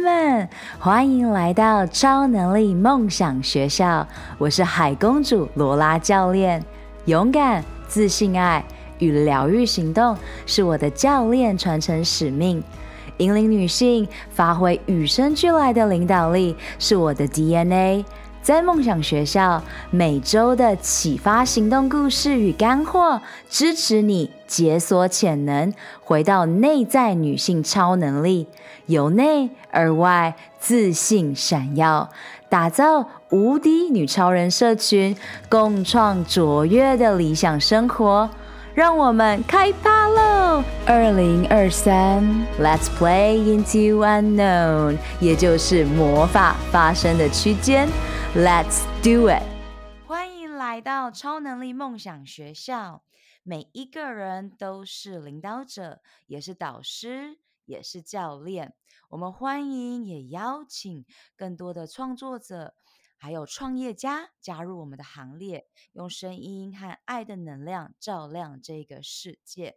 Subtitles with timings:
[0.00, 0.48] 们，
[0.78, 4.06] 欢迎来到超能力梦想学校。
[4.38, 6.64] 我是海公主罗拉教练。
[7.04, 8.64] 勇敢、自信、爱
[8.98, 10.16] 与疗愈行动
[10.46, 12.62] 是我的教练传承使命。
[13.18, 18.04] 引领女性发挥与生俱来的领导力是我的 DNA。
[18.42, 23.20] 在梦想学校，每周的启发行动故事与干货，
[23.50, 25.72] 支持你解锁潜能，
[26.02, 28.46] 回到内在女性超能力，
[28.86, 32.08] 由内而外自信闪耀，
[32.48, 35.14] 打造无敌女超人社群，
[35.50, 38.30] 共创卓越的理想生活。
[38.72, 40.62] 让我们开趴喽！
[40.86, 42.22] 二零二三
[42.56, 47.88] ，Let's play into unknown，也就是魔法发生的区间。
[48.36, 49.42] Let's do it！
[50.06, 53.02] 欢迎来到超能力梦想学校。
[53.42, 58.74] 每一个人都是领导者，也是导师，也是教练。
[59.08, 61.04] 我们欢迎，也邀请
[61.36, 62.74] 更多的创作者。
[63.20, 69.76] 还有创业家加入我们的行列，用声音和爱的能量照亮这个世界。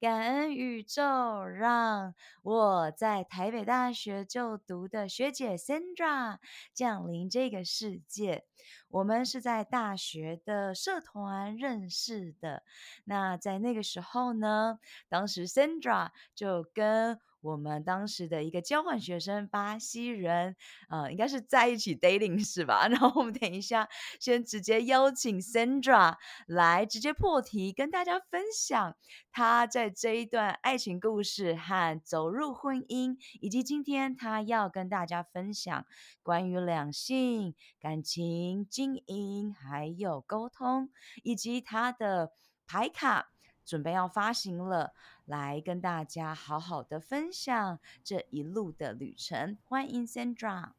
[0.00, 6.38] 感恩宇宙，让我在台北大学就读的学姐 Sandra
[6.74, 8.46] 降临这个世界。
[8.88, 12.64] 我们是在大学的社团认识的。
[13.04, 20.54] 那在那个时候呢，当时 Sandra 就跟我们当时的一个交换学生巴西人，
[20.88, 22.86] 呃，应该是在一起 dating 是吧？
[22.88, 23.88] 然后我们等一下
[24.20, 26.14] 先直接邀请 Sandra
[26.46, 28.96] 来直接破题，跟大家分享
[29.32, 35.84] 她在这一段爱情故事和走入婚姻，以及今天她要跟大家分享
[36.22, 40.90] 关于两性、感情、经营，还有沟通，
[41.24, 42.30] 以及她的
[42.68, 43.31] 牌卡。
[43.64, 44.92] 准备要发行了，
[45.24, 49.56] 来跟大家好好的分享这一路的旅程。
[49.64, 50.70] 欢迎 Sandra。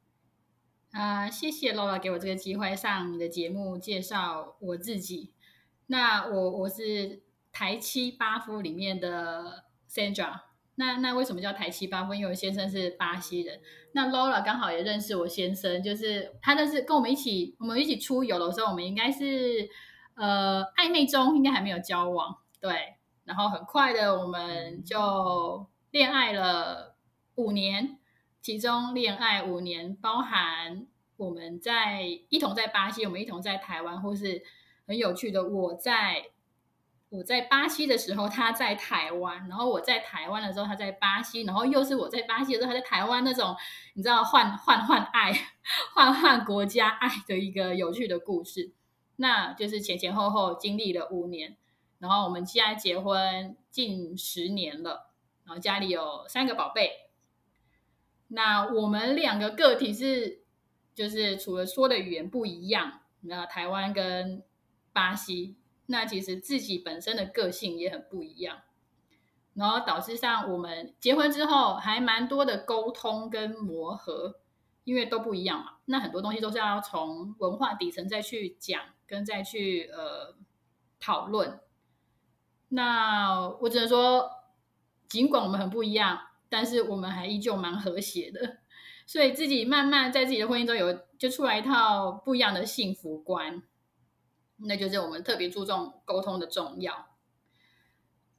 [0.92, 5.31] 啊，谢谢 Lola 给我这个机会上你的节目介绍我自己。
[5.88, 10.41] 那我我是台七巴夫里面的 Sandra。
[10.75, 12.13] 那那为什么叫台七巴夫？
[12.13, 13.59] 因为我先生是巴西人。
[13.91, 19.69] 那 Lola 刚好也认识我先生，就是他认识跟我们一起，我们一起出游的时候，我们应该是
[20.16, 22.38] 呃暧昧中，应该还没有交往。
[22.63, 26.96] 对，然后很快的我们就恋爱了
[27.35, 28.00] 五年，
[28.40, 30.88] 其中恋爱五年包含
[31.18, 34.41] 我们在一同在巴西，我们一同在台湾，或是
[34.88, 36.28] 很有趣的，我在
[37.09, 43.53] 我在巴西的时候，他在台湾，然后我在台湾的时候，他在巴西，然后又是我在巴西的时候，他在台湾，那种
[43.96, 45.34] 你知道换换换爱，
[45.94, 48.72] 换换国家爱的一个有趣的故事，
[49.18, 51.57] 那就是前前后后经历了五年。
[52.03, 55.09] 然后我们现在结婚近十年了，
[55.46, 57.08] 然后家里有三个宝贝。
[58.28, 60.41] 那我们两个个体是，
[60.94, 64.44] 就是除了说的语言不一样，那台湾跟
[64.91, 65.56] 巴西，
[65.86, 68.64] 那其实自己本身的个性也很不一样。
[69.53, 74.41] 然后导致上我们结婚之后还蛮多的沟通跟磨合，
[74.84, 75.78] 因为都不一样嘛。
[75.85, 80.35] 那很多东西都是要从文化底层再去讲，跟再去呃
[81.00, 81.62] 讨论。
[82.75, 84.29] 那我只能说，
[85.07, 86.19] 尽管我们很不一样，
[86.50, 88.57] 但是我们还依旧蛮和谐的。
[89.06, 93.61] 所以自己慢慢在自己的婚姻中有就出来一套不一样的幸福观，
[94.57, 97.09] 那就是我们特别注重沟通的重要。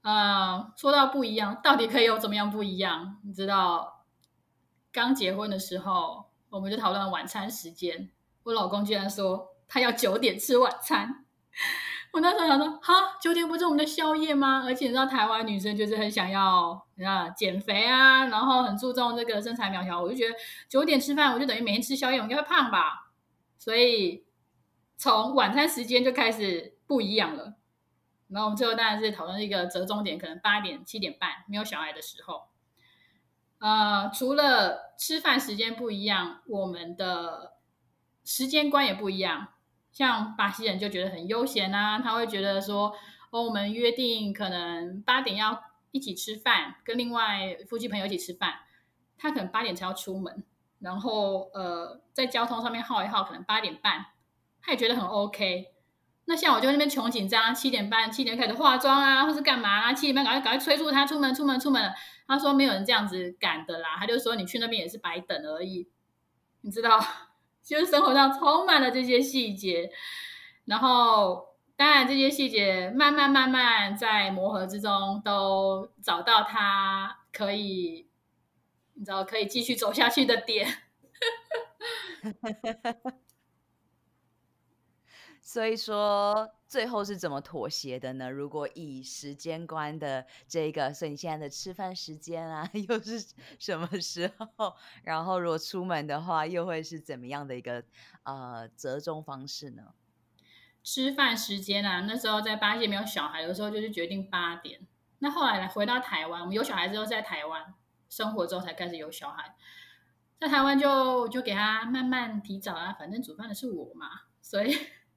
[0.00, 3.20] 啊、呃，说到不一样，到底可以有怎么样不一样？
[3.24, 4.04] 你知道，
[4.90, 8.10] 刚结婚的时候，我们就讨论晚餐时间，
[8.42, 11.24] 我老公居然说他要九点吃晚餐。
[12.14, 14.62] 我那时候想说，哈，九点不是我们的宵夜吗？
[14.64, 20.00] 而且你知道，台湾女生就是很想要啊减肥啊，然后很注重这个身材苗条。
[20.00, 20.34] 我就觉得
[20.69, 23.10] 九点吃饭，我就等于每天吃宵夜，我应该会胖吧。
[23.58, 24.25] 所以
[24.97, 27.54] 从晚餐时间就开始不一样了。
[28.28, 32.44] 然后我们最后当然是讨论一个折中点，可能八点、七点半没有小孩的时候。
[33.58, 37.55] 呃，除了吃饭时间不一样，我们的
[38.25, 39.49] 时间观也不一样。
[39.94, 42.93] 像巴西人就觉得很悠闲啊，他会觉得说，
[43.31, 45.62] 哦，我们约定可能八点要
[45.93, 48.55] 一起吃饭，跟另外夫妻朋友一起吃饭，
[49.17, 50.43] 他可能八点才要出门，
[50.81, 54.06] 然后呃，在交通上面耗一耗，可能八点半，
[54.61, 55.69] 他也觉得很 OK。
[56.25, 61.93] 那像我就那边穷紧张，七点半七点开始化妆啊，或是干嘛啊，七点半赶快赶快催促他出门出门出门。
[62.26, 65.88] 他说没有人这样子赶的啦，他就说你去那边也是白等而已，
[66.62, 66.99] 你知道。
[67.64, 69.90] 就是生活上充满了这些细节，
[70.66, 78.06] 然后当然这些细节慢慢慢慢在磨合之中都找到他可以
[78.94, 80.69] 你知道可以继续走下去的点。
[85.46, 88.31] 所以说，最后是怎么妥协的呢？
[88.31, 93.23] 如果以时间观的这个，所以你现在的吃饭时间啊， 又是
[93.58, 94.75] 什么时候？
[95.05, 97.85] 然后如果出门的话，又会是怎么样的一个
[98.23, 99.93] 呃折中方式呢？
[100.82, 104.81] 吃饭时间啊，那时候在巴西没有小孩的时候，就是决定八点。
[105.19, 107.75] 那后来来回到台湾，我们有小孩之后在台湾
[108.08, 109.55] 生活之后才开始有小孩，
[110.40, 114.75] 在台湾就就给他慢慢提早啊，反正煮饭的是我嘛，所以。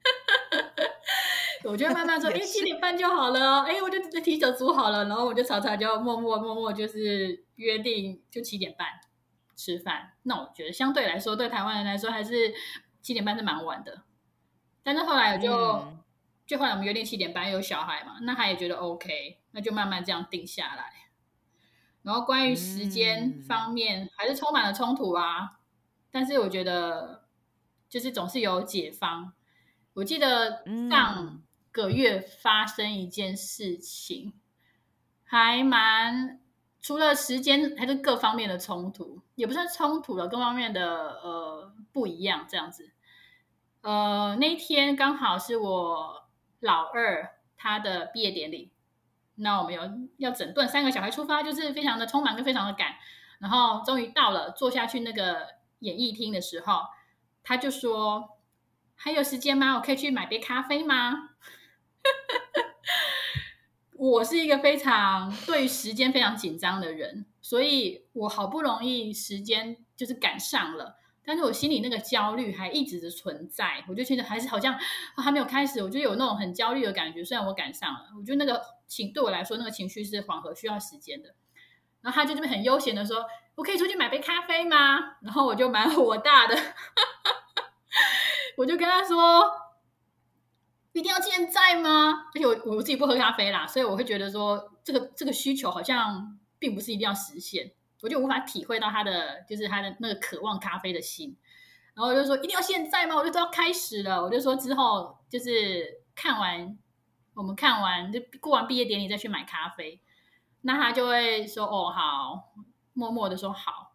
[1.64, 8.86] 我就慢慢说， 哎，七点半就好了，哎，我就提早煮好了，然后我就常常就默默默默就是约定就七点半
[9.54, 10.12] 吃饭。
[10.22, 12.54] 那我觉得相对来说，对台湾人来说还是
[13.02, 14.02] 七点半是蛮晚的。
[14.82, 15.98] 但是后来我就、嗯、
[16.46, 21.10] 就后来我们约定七点半有小孩嘛，那他也觉得 OK，那就慢慢这样定下来。
[22.02, 25.58] 然后关于时间方面还是充满了冲突啊，
[26.10, 27.26] 但是我觉得
[27.90, 29.34] 就是总是有解方。
[29.98, 31.42] 我记得上
[31.72, 34.32] 个月发生一件事情，
[35.24, 36.40] 还蛮
[36.80, 42.92] 除了时间还是各方面的冲突，也不算冲突了，各方面的呃不一样这样子。
[43.80, 46.28] 呃，那一天刚好是我
[46.60, 48.70] 老二他的毕业典礼，
[49.34, 49.82] 那我们有
[50.18, 52.94] 要整顿三个小孩出发，就是非常的匆忙跟非常的赶，
[53.40, 55.48] 然后终于到了坐下去那个
[55.80, 56.82] 演艺厅的时候，
[57.42, 58.37] 他就说。
[59.00, 59.76] 还有时间吗？
[59.76, 61.30] 我可以去买杯咖啡吗？
[63.94, 73.84] 我是一个非常对于时间非常紧张的人，所以我好不容易时间就是赶上了，但是我心里那个焦虑还一直的存在。
[73.88, 74.78] 我就觉得还是好像
[75.16, 77.24] 还没有开始，我就有那种很焦虑的感觉。
[77.24, 81.34] 虽然我赶上了，我觉得那个情对我来说那个情绪是缓和需要时间的。
[82.00, 86.56] 然后他就这边很悠闲的说：“我可以出去买杯咖啡吗？”然后我就蛮火大的。
[88.58, 89.48] 我就跟他说
[90.90, 92.26] ：“一定要现在吗？
[92.34, 97.70] 而且我我自己不喝咖啡啦，所以我会觉得说这个这个需求好像并不是一定要实现，
[98.02, 101.36] 我就无法体会到他的就是他的那个渴望咖啡的心。
[101.94, 103.14] 然后我就说一定要现在吗？
[103.14, 104.20] 我就都要开始了。
[104.20, 106.76] 我就说之后就是看完
[107.34, 110.00] 我们看完就过完毕业典礼再去买咖啡。
[110.62, 112.52] 那他就会说哦好，
[112.92, 113.92] 默默的说好。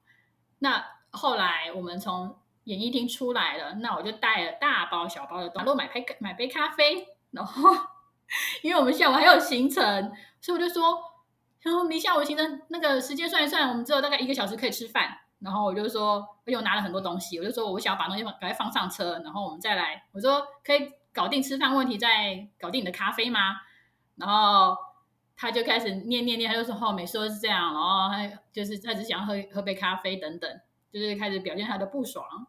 [0.60, 2.38] 那后来我们从。
[2.66, 7.08] 演艺厅出来了，那我就带了大包小包的东西，都买杯买杯咖啡。
[7.32, 7.72] 然后，
[8.62, 10.98] 因为我们下午还有行程，所以我就说，
[11.62, 15.18] 然后你下午行程那个时间算一算，我们只有大概一个小时可以吃饭。
[15.40, 20.06] 然后我就说，而且我拿了很多东西，我就说我想要把东西赶快放上车，然后我们再来。
[20.14, 23.58] 我说可以搞定吃饭问题，再搞定你的咖啡吗？
[24.16, 24.78] 然后
[25.36, 30.62] 他就开始念念念，他就说哦，每次都是这样，然后他就是他只想要喝喝杯咖啡等等，
[30.94, 32.48] 就是开始表现他的不爽。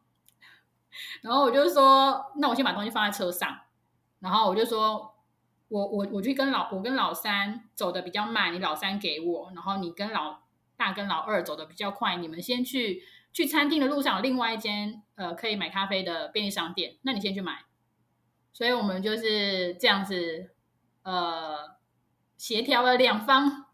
[1.23, 3.61] 然后我就说，那我先把东西放在车上。
[4.21, 5.15] 然后我就说，
[5.69, 9.53] 我我我去跟老我跟老三走的比较慢，你老三给我。
[9.55, 10.41] 然后你跟老
[10.77, 13.03] 大跟老二走的比较快，你们先去
[13.33, 17.65] 去餐厅的路上另外一间呃可以买咖啡的便利商店，那你先去买。
[18.53, 20.51] 所以我们就是这样子
[21.03, 21.77] 呃
[22.39, 23.67] 协调了两方，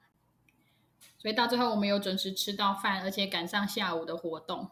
[1.18, 4.70] 所以到最后我们有准时吃到饭，而且赶上下午的活动。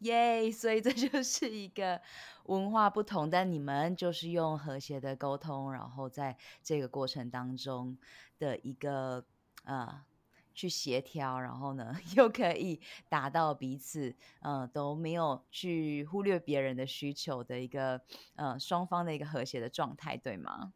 [0.00, 2.00] 耶所以这就是一个
[2.44, 7.96] 文化不同，但你们就是用和谐的沟通，然后在这个过程当中
[8.38, 9.24] 的一个
[9.64, 10.04] 呃
[10.52, 18.02] 去协调，然后呢 又可以达到彼此呃都没有去忽略别人的需求的一个
[18.34, 20.74] 呃双方的一个和谐的状态，对吗？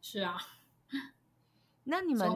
[0.00, 0.38] 是啊。
[1.84, 2.28] 那你们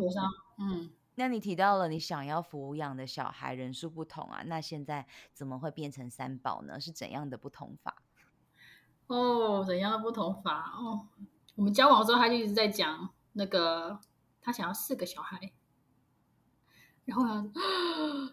[0.59, 0.91] 嗯。
[1.17, 6.81] 那你提到了你想要抚养的小孩人数不同啊，那现在怎么会变成三宝呢？
[6.81, 8.03] 是怎样的不同法？
[9.07, 10.73] 哦，怎样的不同法？
[10.77, 11.07] 哦，
[11.55, 14.01] 我们交往的时候他就一直在讲那个
[14.43, 15.53] 他想要四个小孩，
[17.05, 17.53] 然后呢，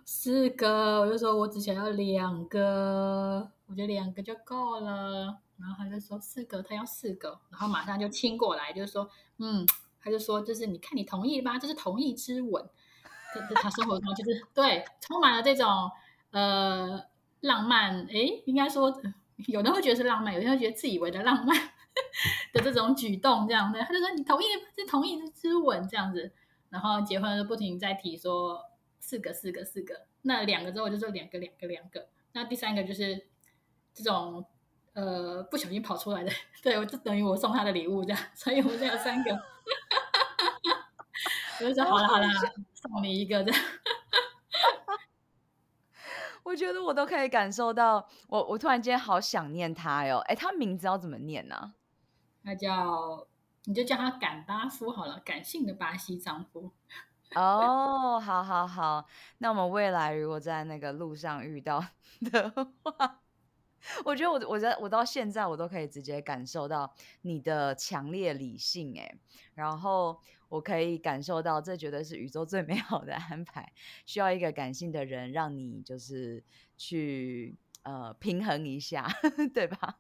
[0.03, 5.39] 四个，我就说我只想要两个，我觉得两个就够了。
[5.59, 9.07] 然后他就说四个，他要四个，然后马上就亲过来，就是说
[9.38, 9.67] 嗯。
[10.03, 12.67] 他就说：“就是你看，你同意吧，这是同意之吻。
[13.55, 15.89] 他生活中就是对，充满了这种
[16.31, 17.01] 呃
[17.41, 18.05] 浪漫。
[18.08, 19.01] 诶，应该说，
[19.48, 21.55] 有人会觉得是浪漫，有人会觉得自以为的浪漫
[22.51, 23.79] 的这种举动，这样的。
[23.81, 26.31] 他就说：你同意，是同意之吻这样子。
[26.70, 28.62] 然后结婚就不停在提说
[29.00, 30.08] 四个，四个，四个。
[30.24, 32.08] 那两个之后就说两个，两个，两个。
[32.34, 33.27] 那第三个就是
[33.93, 34.46] 这种
[34.93, 36.31] 呃不小心跑出来的。
[36.62, 38.24] 对，我就等于我送他的礼物这样。
[38.33, 39.31] 所以我们这有三个。
[41.60, 42.27] ”我就说好了好了，
[42.74, 43.62] 送你一个这样。
[46.43, 50.17] 我觉得我都可以感受到，我我突然间好想念他哟。
[50.25, 51.74] 哎，他名字要怎么念呢、啊？
[52.43, 53.27] 他叫，
[53.65, 56.71] 你就叫他赶巴夫好了，感性的巴西丈夫。
[57.36, 59.05] 哦，好好好，
[59.38, 61.86] 那我们未来如果在那个路上遇到
[62.31, 63.21] 的话。
[64.05, 69.15] 我觉得我我在我到现在我都可以直接感受到你的强烈理性哎，
[69.55, 70.19] 然后
[70.50, 73.71] 我可以感受到这绝对是宇宙最美好的安排，
[74.05, 76.43] 需要一个感性的人让你就是
[76.77, 79.07] 去呃平衡一下，
[79.53, 79.97] 对吧？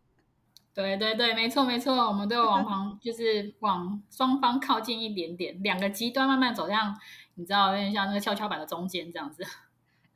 [0.73, 6.97] 对对对，没错没错，我们都有往旁 就是往双方靠近一点点，两个极端慢慢走向，
[7.35, 9.43] 你知道有点像那个跷跷板的中间这样子。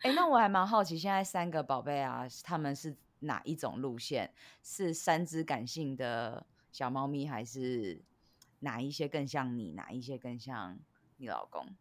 [0.02, 2.96] 哎，那我还蛮好奇，现在三个宝贝啊，他们是。
[3.26, 8.02] 哪一种路线是三只感性的小猫咪，还是
[8.60, 9.74] 哪一些更像你？
[9.74, 10.78] 哪一些更像
[11.18, 11.76] 你老公？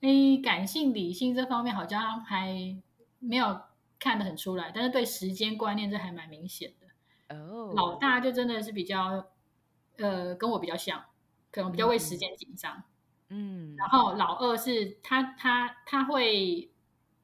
[0.00, 2.76] 诶，感性理性这方面好像还
[3.18, 3.60] 没有
[3.98, 7.36] 看得很出来，但是对时间观念这还蛮明显的。
[7.36, 7.74] 哦，oh.
[7.74, 9.30] 老大就真的是比较
[9.98, 11.04] 呃跟我比较像，
[11.50, 12.82] 可能比较为时间紧张。
[13.28, 16.70] 嗯，然后老二是他他他会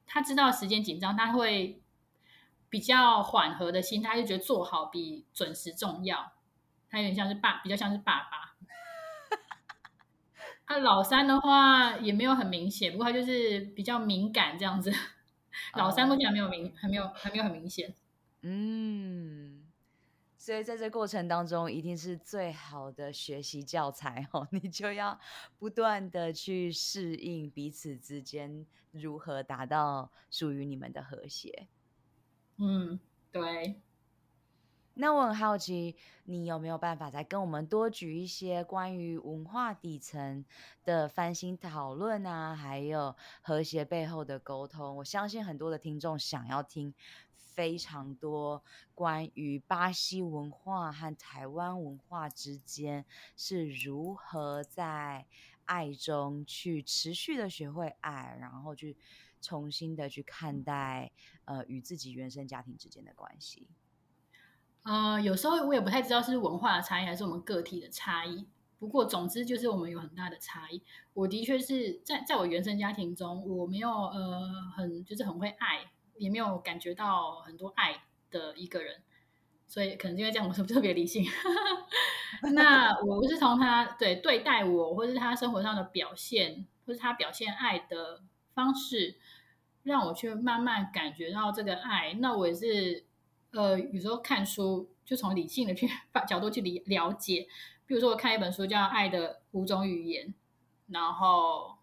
[0.06, 1.80] 他知道时间紧张，他会。
[2.70, 6.32] 比较缓和的心态，就觉得做好比准时重要。
[6.90, 8.56] 他有点像是爸，比较像是爸爸。
[10.66, 14.92] 啊，老三的话也没有很明显，不过他就是比较敏感这样子。
[15.75, 17.94] 老三目前还没有明，还没有，还没有很明显。
[18.42, 19.66] 嗯，
[20.37, 24.46] 所以在这过程当中，一定是最好的学习教材哦。
[24.52, 25.18] 你就要
[25.58, 31.66] 不断的去适应彼此之间如何达到属于你们的和谐。
[32.58, 32.98] 嗯，
[33.32, 33.80] 对。
[35.00, 40.44] 那我很好奇，你有没有办法再跟我们多举一些关于文化底层
[40.84, 44.96] 的翻新讨论啊，还有和谐背后的沟通？
[44.96, 46.92] 我相信很多的听众想要听
[47.36, 48.60] 非常多
[48.92, 53.04] 关于巴西文化和台湾文化之间
[53.36, 55.26] 是如何在
[55.66, 58.96] 爱中去持续的学会爱，然后去。
[59.40, 61.12] 重新的去看待，
[61.45, 63.68] 呃，与自己原生家庭之间的关系。
[64.85, 68.47] 呃，有时候我也不太知道是文化的差异还是我们个体的差异。
[68.78, 70.80] 不过，总之就是我们有很大的差异。
[71.12, 74.40] 我的确是在在我原生家庭中，我没有呃
[74.76, 79.02] 很就是很会爱，也没有感觉到很多爱的一个人。
[79.66, 81.26] 所以可能因为这样，我是不是特别理性？
[82.54, 88.23] 那 我不是从他对对待我，或是他生活上的表现，或是他表现爱的。
[88.58, 89.14] 方式
[89.84, 93.04] 让我去慢慢感觉到这个爱，那我也是，
[93.52, 95.88] 呃，有时候看书就从理性的 去
[96.26, 97.46] 角度去理了解，
[97.86, 100.26] 比如说我看一本书叫《爱的五种语言》，
[100.88, 101.78] 然后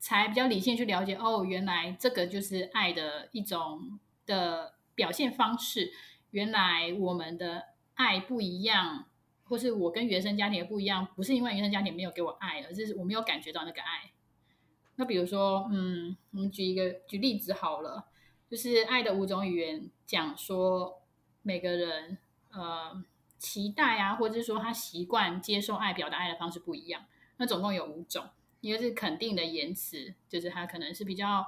[0.00, 5.92] 才比较理性去了解，哦，原来这个就是爱的一种的表现方式，
[6.32, 9.06] 原来我们的爱不一样，
[9.44, 14.10] 或是我跟原生家庭也不一样，不是因为原生家庭没有给我爱，而是我没有感觉到那个爱。
[14.96, 18.06] 那比如说，嗯，我们举一个举例子好了，
[18.48, 21.02] 就是《爱的五种语言》讲说
[21.42, 22.16] 每个人
[22.52, 23.02] 呃
[23.38, 27.06] 期待啊，或者是说他习惯接受爱、表达爱的方式不一样。
[27.38, 28.24] 那总共有五种，
[28.60, 31.44] 一个是肯定的言辞，就是他可能是比较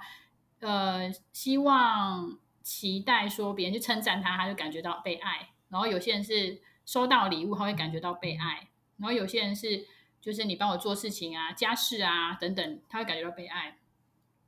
[0.58, 5.50] 呃希望期待说别人去称赞他，他就感觉到被爱。
[5.68, 8.68] 然后有些人是收到礼物，他会感觉到被爱。
[8.96, 9.86] 然后有些人是。
[10.26, 13.78] 就是你帮我做事情啊，家事啊等等，他会感觉到被爱。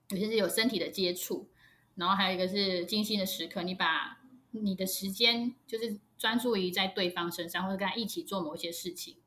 [0.08, 1.48] 有些是有身体的接触，
[1.94, 4.18] 然后还有一个是精心的时刻，你把
[4.50, 9.18] 你的时间就是专注于在对方身上，或者跟他一起做某一些事情。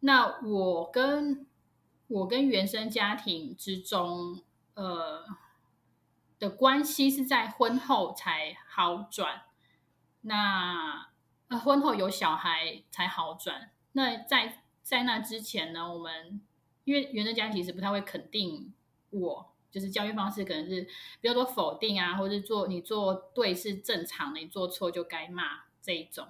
[0.00, 1.46] 那我跟
[2.08, 4.42] 我跟原生家庭之中，
[4.74, 5.24] 呃
[6.40, 9.42] 的关系是在婚后才好转。
[10.22, 11.10] 那
[11.46, 13.70] 呃婚后有小孩才好转。
[13.92, 16.40] 那在在那之前呢，我们
[16.84, 18.72] 因为原生家庭其实不太会肯定
[19.10, 20.82] 我，就是教育方式可能是
[21.20, 26.26] 比较多否定啊，或者是做你做对是正常的，你做错就该骂这一种。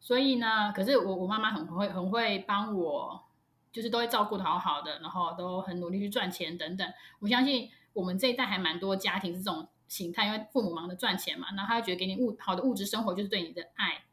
[0.00, 3.24] 所以呢，可是我我妈妈很会很会帮我，
[3.70, 6.92] 就是都会照顾的好好的，然后都很努力去赚钱等等。
[7.20, 14.04] 我相信我们这一代还蛮多家庭是这种形态，因为父母忙着赚钱嘛，然后他会觉得给你物好的物质生活就是对你的爱。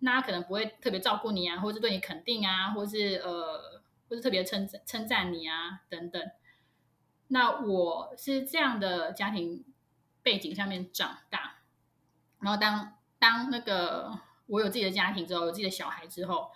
[0.00, 6.22] 那他可能不会特别照顾你啊，或是对你肯定啊，或是呃，或是特别称称赞你啊等等。
[7.28, 9.64] 那我是这样的家庭
[10.22, 11.56] 背景下面长大，
[12.40, 16.50] 然后当当那个我有自己的家庭之后，有自己的小孩之后，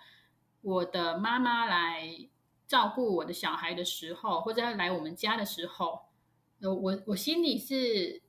[0.61, 2.07] 我的妈妈来
[2.67, 6.03] 照顾我的小孩的时候，或者来我们家的时候，
[6.61, 8.21] 我我心里是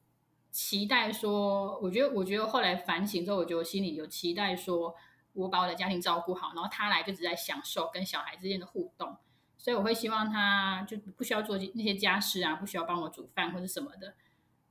[0.53, 4.95] 期待说，我觉得我觉得后来反省之后，我觉得我心里有期待说，
[5.33, 9.17] 我把我的家庭照顾好，然后他来就只在享受跟小孩之间的互动，
[9.59, 14.15] 所以我会希望他就不需要做那些家事啊，不需要帮我煮饭或者什么的，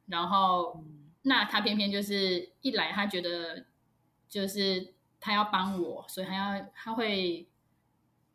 [0.05, 0.81] 然后
[1.23, 3.65] 那他偏偏就是一来他觉得
[4.29, 7.47] 就是他要帮我，所以他要他会。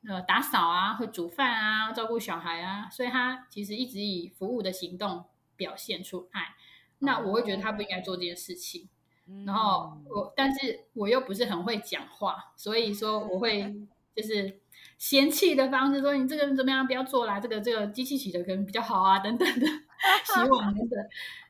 [0.09, 5.25] 呃，打扫啊，会煮饭啊，照顾小孩啊，所以他其实一直以服务的行动
[5.57, 6.55] 表现出爱。
[6.99, 8.89] 那我会觉得他不应该做这件事情。
[9.29, 13.75] 嗯、然后我，但是我又不是很会讲话，所以说我会
[14.15, 14.61] 就是
[14.99, 20.99] 嫌弃的方式说，你这个人怎么样，不要做啦，这个这个机器洗的可能比较好啊，等等的，洗碗等等。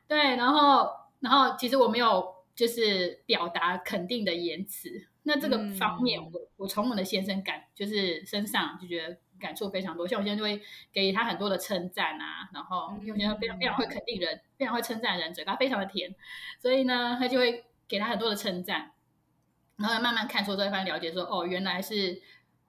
[0.07, 0.89] 对，然后
[1.19, 2.25] 然后其实我没有
[2.55, 4.89] 就是表达肯定的言辞。
[5.23, 16.15] 那这个方面我，我、嗯、我从我的先生感就是身上就觉得感触非常多，像我现在就会给予他很多的称赞啊，然后因为我觉得非常非常会肯定人，非常会称赞人，嘴巴非常的甜，
[16.59, 18.91] 所以呢，他就会给他很多的称赞，
[19.77, 22.21] 然后慢慢看出这一番了解说，哦，原来是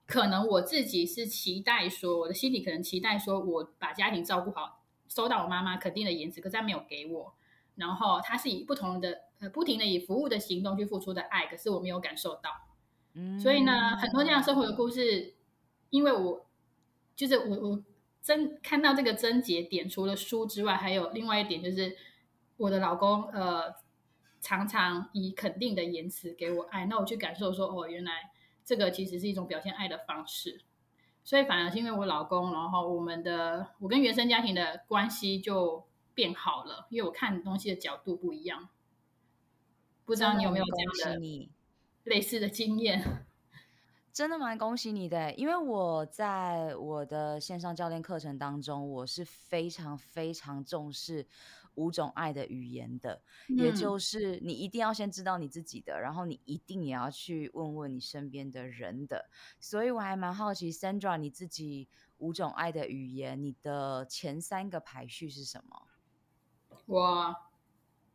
[0.06, 7.34] 可能我自己是期待说，我的心里可能期待说我把家庭照顾好，收到我妈妈肯定的言辞，可是他没有给我，
[7.76, 9.22] 然后他是以不同的。
[9.40, 12.50] 呃，不停的以服务的行动去付出的爱，可是我没有感受到。
[13.14, 15.32] 嗯，所以呢，很多这样生活的故事，
[15.90, 16.44] 因为我
[17.18, 17.82] 就是我我
[18.22, 21.96] 真看到这个症结点，除了书之外，还有另外一点就是
[22.56, 23.74] 我的老公呃
[24.40, 28.30] 常常以肯定的言辞给我爱，那我去感受说哦，原来
[28.64, 30.60] 这个其实是一种表现爱的方式。
[31.24, 35.84] 所以反而是因为我老公，然后我们的我跟原生家庭的关系就
[36.14, 38.68] 变好了，因为我看东西的角度不一样。
[40.04, 41.48] 不知道你有没有这样的
[42.04, 43.26] 类似的经验？
[44.18, 51.24] 真的蛮恭喜你的，因为我在我的线上教练课程当中，我是非常非常重视
[51.74, 59.30] 五种爱的语言的，嗯、也就是你一定要先知道你自己的，然后你一定也要去问问你身边的人的。
[59.60, 65.82] 所以我还蛮好奇，Sandra，你自己五种爱的语言，你的前三个排序是什么？
[66.86, 67.36] 我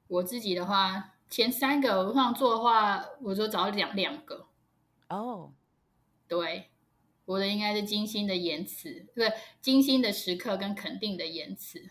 [0.09, 1.13] 我自己的话。
[1.29, 4.45] 前三个我这样做的话，我就找两两个。
[5.07, 5.49] 哦，oh.
[6.35, 6.69] 对，
[7.25, 11.89] 我的应该是精心的言辞，对，精心的时刻跟肯定的言辞。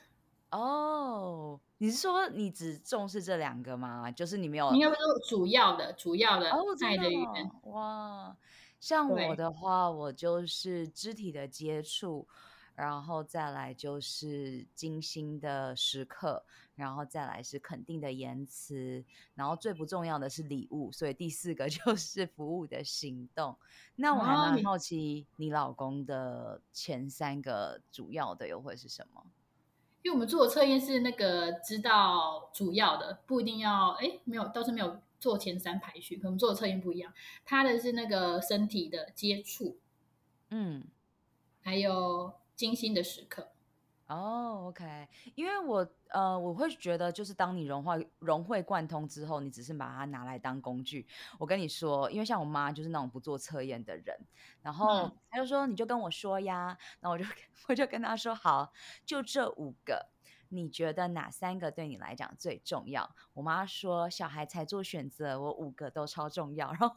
[0.51, 1.61] 哦，oh.
[1.79, 4.11] 你是说你只重视这两个吗？
[4.11, 4.73] 就是你没有？
[4.73, 6.51] 应该不是主要的，主要的
[6.85, 7.51] 爱的语言。
[7.63, 8.37] Oh, 哇，
[8.81, 12.27] 像我的话，我就是肢体的接触。
[12.75, 16.43] 然后再来就是精心的时刻，
[16.83, 19.05] 然后再来是肯定的言辞，
[19.37, 23.57] 然后最不重要的是礼物，所以第四个 就是服务的行动。
[23.95, 29.25] 那我还蛮好奇，你老公的前三个主要的又会是什么？
[30.03, 37.15] 因为我们做的测验是那个知道主要的，不一定要哎，没有，倒是没有做前三排序，可能做的测验不一样。
[37.45, 39.79] 他的是那个身体的接触，
[40.51, 40.83] 嗯，
[41.61, 42.33] 还有。
[42.55, 43.51] 精心的时刻，
[44.09, 51.07] 哦、oh，OK，因为我呃，我会觉得就是当你融化融会贯通之后，你只是把它拿来当工具。
[51.39, 54.15] 我跟你说，因为像我妈就是那种不做测验的人，
[54.61, 57.25] 然后她就说你就跟我说呀，然后我就
[57.69, 58.73] 我就跟她说好，
[59.07, 60.11] 就这五个。
[60.55, 63.11] 你觉得哪三个对你来讲最重要？
[63.33, 66.69] 我妈说小孩才做选择，我五个都超重要。
[66.73, 66.95] 然后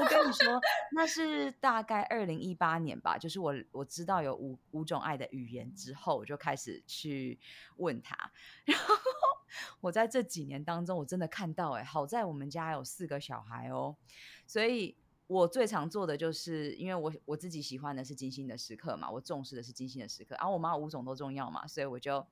[0.00, 0.58] 我跟你说，
[0.92, 7.38] 那是大概二零一八年吧，就是我我知道有五五种爱的语言之后，我就开始去
[7.76, 8.16] 问他。
[8.64, 8.94] 然后
[9.82, 13.94] 我在这几年当中，我真的看到、欸，好在我们家有四个小孩哦，
[14.46, 14.96] 所以
[15.32, 22.26] 我最常做的就是，因为我我自己喜欢的是精心的时刻嘛，我重视的是精心的时刻，然后我妈五种都重要嘛，所以我就。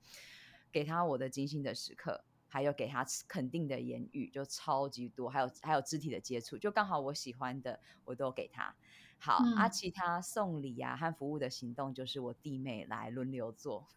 [0.73, 8.77] 给她我的精心的时刻，还有给她肯定的言语，就超级多，还有还有肢体的接触，就刚好我喜欢的我都给她。
[9.19, 13.89] 好，嗯、啊，其他送礼啊和服务的行动，就是我弟妹来轮流做。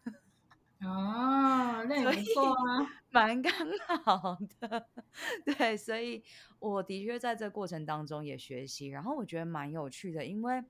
[0.84, 3.52] 哦，那也不错啊， 蛮刚
[4.04, 4.88] 好的。
[5.44, 6.22] 对，所以
[6.58, 10.64] 我的确在这过程当中也学习，然后我觉得蛮有趣的，因为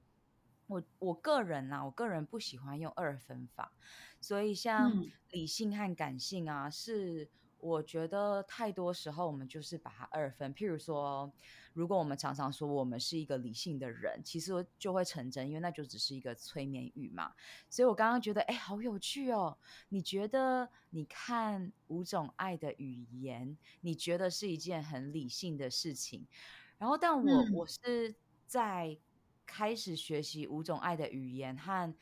[0.67, 3.73] 我我个人啊，我个人不喜欢用二分法。
[4.21, 4.99] 所以，像
[5.31, 7.31] 理性和感性啊，嗯、是
[7.65, 10.55] 我觉得太多时候我们就是把它二分。
[10.55, 11.33] 譬如说，
[11.73, 17.33] 如果我们常常说我们是一个理性的人，其实就会成真，因为那就只是一个催眠语嘛。
[17.71, 19.57] 所以我刚刚觉得，哎，好有趣哦！
[19.89, 26.27] 你觉得你看五种爱的语言，你觉得是一件很理性的事情。
[26.77, 28.15] 然后，但我、嗯、我是
[28.47, 28.99] 在
[29.47, 31.95] 开始学习五种爱的语言和。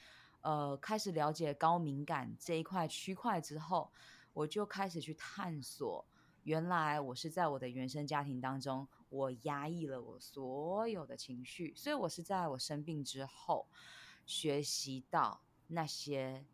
[0.43, 3.93] 呃，开始了解高敏感这一块区块之后，
[4.33, 6.05] 我就开始去探索
[6.45, 13.67] 原来我是在我的原生家庭当中，我压抑了我所有的情绪，所以我是在我生病之后
[14.27, 16.45] 学习到那些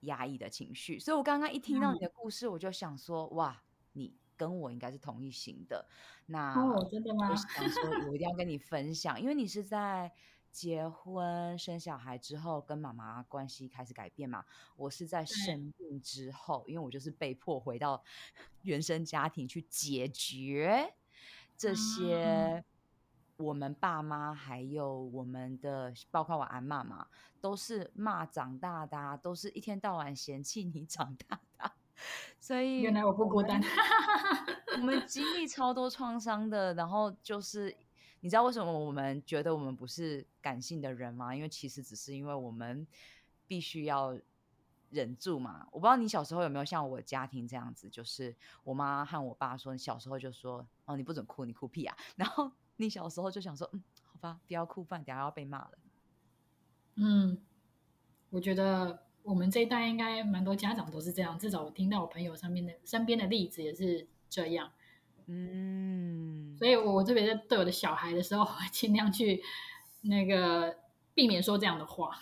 [0.00, 0.98] 压抑的情绪。
[0.98, 5.88] 所以我刚刚一听到你的故事，嗯、我就想说，哇，你跟我应该是同一型的。
[6.26, 7.30] 那哦，真的吗？
[7.30, 10.12] 我想说，我一定要跟你分享，因为你是在。
[10.50, 14.44] 结婚生小孩之后，跟妈妈关系开始改变嘛？
[14.76, 18.02] 我是在生病之后，因为我就是被迫回到
[18.62, 20.94] 原生家庭去解决
[21.56, 22.64] 这些。
[23.36, 27.06] 我们爸妈还有我们的，包括我阿妈嘛，
[27.40, 31.70] 都是骂长大的啊，都是一天到晚嫌弃你 长大的。
[32.40, 33.62] 所以原来我不孤单，
[34.72, 37.76] 我们经历超多创伤的，然后就是。
[38.20, 41.34] 你知道为什么我们觉得我们不是感性的人吗？
[41.34, 42.86] 因为其实只是因为我们
[43.46, 44.18] 必须要
[44.90, 45.66] 忍住嘛。
[45.70, 51.96] 我不知道你小时候有没有像我家庭这样子，就是我妈和我爸说，你小时候就说哦，你不准哭，你哭屁啊！
[52.16, 55.72] 然后你小时候就想说，嗯，好吧，不要哭，不然等下要被骂了。
[56.96, 57.40] 嗯，
[58.30, 64.72] 我觉得我们这一代应该蛮多家长都是这样，至少我听到我朋友身边的身边的例子也是这样。
[65.30, 69.42] 嗯，所以我特别在对我的小孩的时候，我尽量去
[70.00, 70.74] 那个
[71.14, 72.18] 避免说这样的话。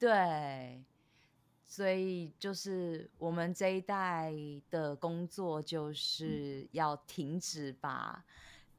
[0.00, 0.84] 对，
[1.64, 4.32] 所以就是我们这一代
[4.68, 8.24] 的工作，就是要停止把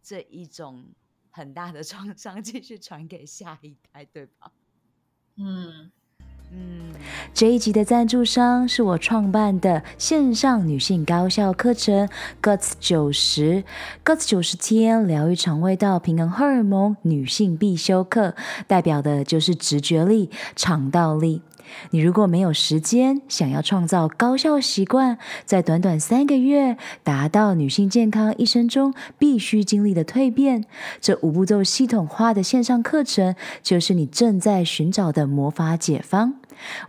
[0.03, 0.85] 这一种
[1.31, 4.51] 很大的创伤 继续传给下一代，对吧？
[5.37, 5.91] 嗯。
[6.51, 6.91] 嗯，
[7.33, 12.09] 这一集的赞助商是我创办的线上女性高效课程
[12.41, 13.63] Guts 九十
[14.03, 18.33] Guts 九十天疗愈肠胃道平衡荷尔蒙女性必修课，
[18.65, 21.43] 代表的就是直觉力、肠道力。
[21.91, 30.65] 你如果没有时间，想要创造高效习惯，在短短三个月达到女性健康一生中必须经历的蜕变，
[31.01, 36.35] 这五步骤系统化的线上课程，就是你正在寻找的魔法解方。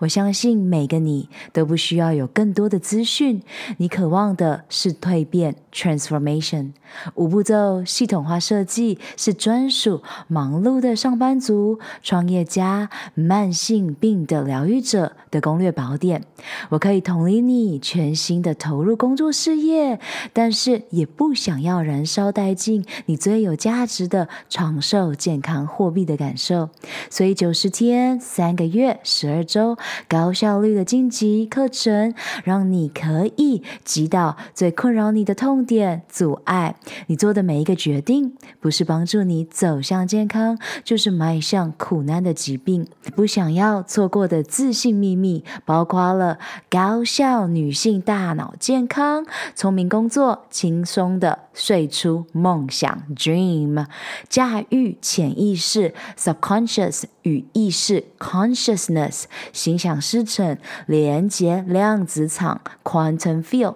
[0.01, 3.43] 我相信每个你都不需要有更多的资讯，
[3.79, 6.73] 你渴望的是蜕变 （transformation）。
[7.15, 16.25] 五步骤系统化设计是专属忙碌的上班族、创业家、慢性病的疗愈者的攻略宝典。
[16.71, 20.01] 我可以同理你全心的投入工作事业，
[20.33, 26.71] 但是也不想要燃烧殆尽你最有价值的长寿、健康、货币的感受。
[27.09, 29.60] 所以九十天、三个月、十二周。
[30.09, 36.77] 高效率的晋级课程，让你可以击倒最困扰你的痛点、阻碍。
[37.07, 42.87] 你做的每一个决定，不是帮助你走向健康，就是迈向苦难的疾病。
[43.15, 53.87] 不想要错过的自信秘密，包括了高效女性大脑健康、聪明工作、轻松的睡出梦想 （dream）、
[54.31, 59.25] 驾驭潜意识 （subconscious） 与意识 （consciousness）。
[59.53, 63.75] 心想事成，连接量子场 （quantum field），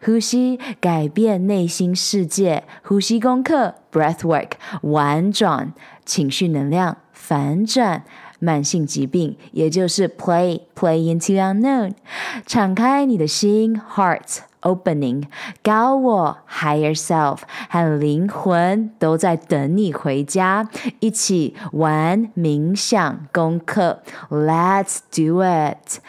[0.00, 5.72] 呼吸改变内心世界，呼吸功课 （breathwork），玩转
[6.04, 8.04] 情绪能量，反转
[8.38, 11.94] 慢性疾病，也就是 play play into unknown，
[12.46, 14.38] 敞开你的心 （heart）。
[14.66, 15.22] Opening，
[15.62, 17.38] 高我 Higher Self
[17.70, 24.02] 和灵魂都在等你回家，一起玩冥想功课。
[24.28, 26.00] Let's do it！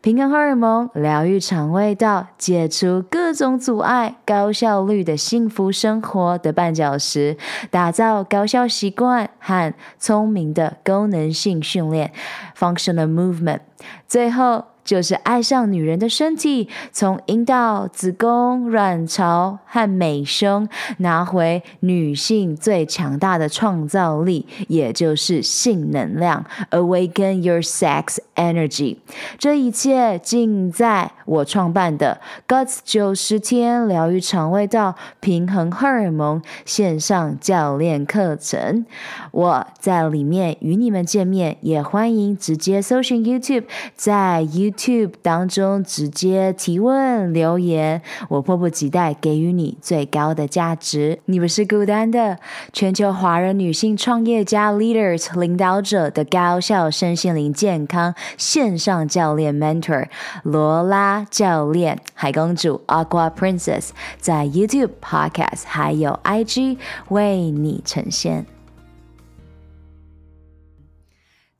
[0.00, 7.36] 平衡荷尔蒙，疗愈肠胃道，解除各种阻碍，高效率的幸福生活的绊脚石，
[7.70, 12.12] 打造高效习惯和聪明的功能性训练
[12.58, 13.60] （Functional Movement）。
[14.06, 14.64] 最后。
[14.88, 26.42] 就是爱上女人的身体，从阴道、子宫、卵巢和美胸拿回女性最强大的创造力，也就是性能量。
[26.70, 28.96] Awaken your sex energy。
[29.36, 38.86] 这一切尽在我创办的 Guts 九十天疗愈肠胃道平衡荷尔蒙线上教练课程。
[39.32, 44.77] 我在里面与你们见面，也欢迎直接搜寻 YouTube，在 YouTube。
[44.78, 51.18] YouTube 当中直接提问留言，我迫不及待给予你最高的价值。
[51.24, 52.38] 你不是孤单的，
[52.72, 60.06] 全球华人女性创业家 Leaders 领导者的高效身心灵健康线上教练 Mentor
[60.44, 63.88] 罗拉教练海公主 Aqua Princess
[64.18, 68.46] 在 YouTube Podcast 还有 IG 为你呈现。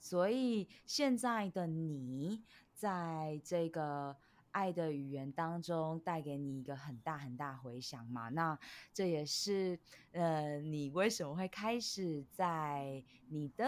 [0.00, 2.40] 所以现在的你。
[2.78, 4.16] 在这个
[4.52, 8.28] 爱的语言当中带给你一个很大很大回响嘛。
[8.28, 8.56] 那
[8.94, 9.76] 这也是
[10.12, 13.66] 呃，你为什么会开始在你的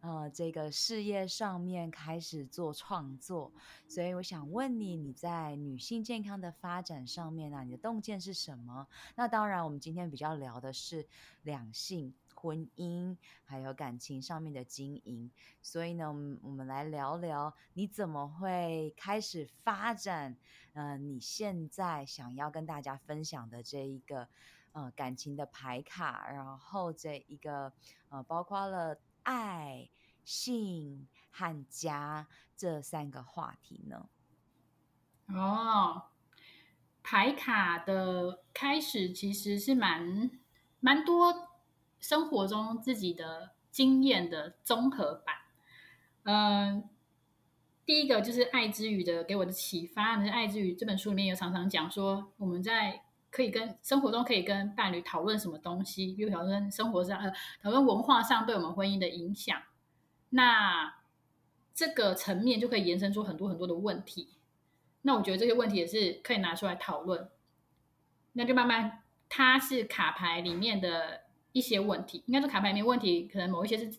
[0.00, 3.50] 呃这个事业上面开始做创作？
[3.88, 8.86] 所以我想问你，你在女性健康的发展上面呢，你的洞见是什么？
[9.14, 11.06] 那当然，我们今天比较聊的是
[11.42, 12.14] 两性。
[12.36, 15.30] 婚姻还有感情上面的经营，
[15.62, 16.06] 所以呢，
[16.42, 20.36] 我们来聊聊你怎么会开始发展，
[20.74, 24.28] 呃，你现在想要跟大家分享的这一个
[24.72, 27.72] 呃感情的牌卡，然后这一个
[28.10, 29.88] 呃包括了爱、
[30.22, 34.08] 性和家这三个话题呢？
[35.28, 36.04] 哦，
[37.02, 40.30] 牌卡的开始其实是蛮
[40.78, 41.55] 蛮多。
[41.98, 45.34] 生活中自己的经验的综合版，
[46.22, 46.88] 嗯，
[47.84, 50.16] 第一个就是《爱之语》的给我的启发。
[50.30, 57.32] 《爱之语》这本书里面有常常讲说，我们在可以跟生活中可以跟伴侣讨论什么东西，比如讨论生活上，呃，
[57.62, 59.60] 讨论文化上对我们婚姻的影响。
[60.30, 60.96] 那
[61.74, 64.38] 这个层面就可以延伸出很多很多的问题。
[65.02, 67.28] 那我觉得这些问题也是可以拿出来讨论。
[68.32, 71.25] 那就慢慢，它是卡牌里面的。
[71.56, 73.90] 一些问题，应该说卡牌里面问题，可能某一些是，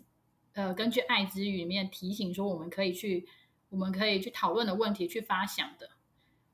[0.54, 3.28] 呃，根据爱之语里面提醒说，我们可以去，
[3.70, 5.90] 我们可以去讨论的问题，去发想的。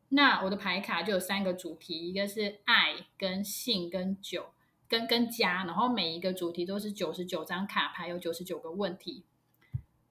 [0.08, 4.54] 那我的牌卡就有三个主题，一个是爱、跟性、跟酒、
[4.88, 9.26] 跟跟家，然后每一个主题都是九十九张卡牌，有九十九个问题。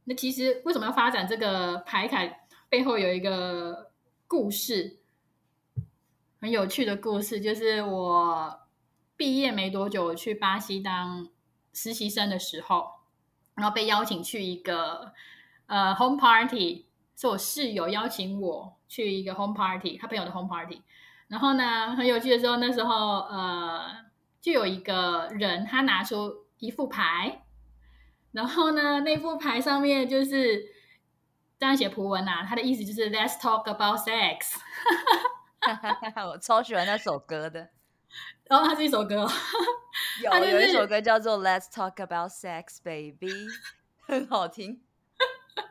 [0.04, 2.20] 那其实为什么要发展这个牌卡？
[2.68, 3.90] 背后有一个
[4.26, 4.98] 故事，
[6.38, 8.58] 很有趣的故事，就是我。
[9.22, 11.28] 毕业没多久，去巴西当
[11.72, 12.90] 实习生的时候，
[13.54, 15.12] 然后被邀请去一个
[15.66, 20.82] 呃 home party，是我室友邀请我去一个 home party，他朋友的 home party。
[21.28, 23.86] 然后呢，很有趣的时候，那时候呃，
[24.40, 27.44] 就有一个人他拿出一副牌，
[28.32, 30.64] 然后呢，那副牌上面就是
[31.60, 34.56] 这样写葡文啊，他的意思就是 Let's talk about sex。
[36.28, 37.70] 我超喜欢那首歌的。
[38.52, 39.26] 然后它是一首歌，
[40.22, 43.32] 有、就是、有一首歌叫做《Let's Talk About Sex, Baby
[44.02, 44.82] 》，很好听。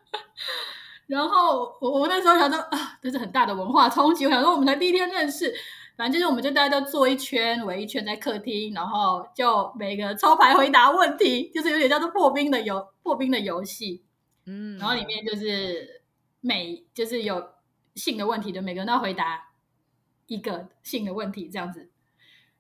[1.06, 4.26] 然后我我那时候想说啊，这是很大的文化冲击。
[4.26, 5.54] 我想说，我们才第一天认识，
[5.96, 14.04] 反正就是我们就大家都坐一圈，围一圈在客厅，然后就每个抽牌回答问题，就是有点叫做破冰的游破冰的游戏。
[14.48, 16.02] 嗯，然后里面就是
[16.40, 17.48] 每就是有
[17.94, 19.52] 性的问题，的每个人都要回答
[20.26, 21.91] 一个性的问题，这样子。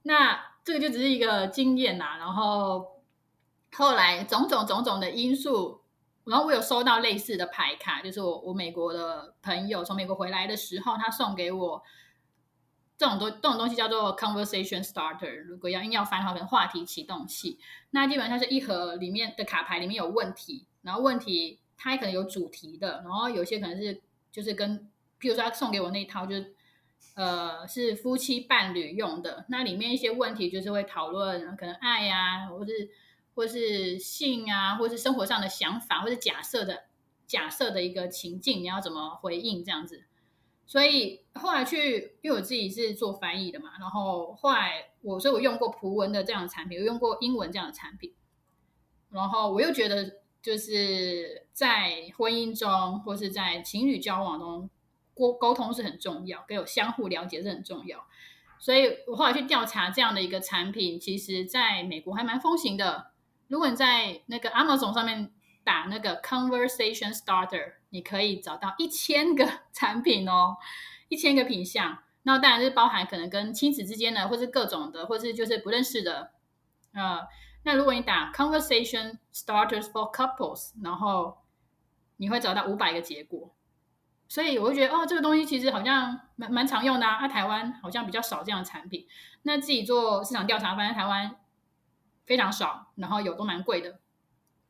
[0.03, 3.01] 那这个就只是一个经验呐，然后
[3.73, 5.81] 后来种种种种的因素，
[6.25, 11.83] 然后我有收到类似的牌卡，就是我我美国的朋友从美国回来的时候，他送给我
[12.97, 17.59] 这种东这种东西叫做 conversation starter，如果要硬要翻的话，可能话题启动器。
[17.91, 24.79] 那基本上是一盒里面的卡牌里面有问题，然后问题它也可能有主题的，然后有些可能是就是跟，
[25.19, 26.55] 譬如说他送给我那一套就是。
[27.13, 29.45] 呃，是夫妻伴侣用的。
[29.49, 32.89] 那里面一些问题就是会讨论可能爱啊，或是
[33.35, 36.83] 或是性啊，或是生活上的想法，或是假设的
[37.27, 40.05] 假设的一个情境，你要怎么回应这样子。
[40.65, 48.13] 所以后来去，因为我自己是做翻译的嘛，然后后来我所以我用过葡文的这样的产品，我用过英文这样的产品，
[49.09, 54.69] 然后我又觉得就是在婚姻中或是在情侣交往中。
[55.15, 58.05] 沟沟通是很重要，跟有相互了解是很重要，
[58.59, 63.11] 所以我后来去调查这样的一个产品，其实在美国还蛮风行的。
[63.47, 65.31] 如果你在那个 Amazon 上面
[65.63, 70.57] 打那个 Conversation Starter，你可以找到一千个 产品哦，
[71.09, 71.99] 一千个品项。
[72.23, 76.31] 那当然是包含可能跟亲子之间的，或是各种的，或是就是不认识的。
[76.93, 77.27] 呃，
[77.63, 81.39] 那如果你打 Conversation Starters for Couples，然后
[82.17, 83.53] 你会找到五百个结果。
[84.31, 87.15] 所以我会觉得哦，这个东西其实好像蛮蛮常用的啊。
[87.15, 89.05] 啊，台湾好像比较少这样的产品。
[89.41, 91.35] 那自己做市场调查，发现台湾
[92.25, 93.99] 非常少，然后有都蛮贵的。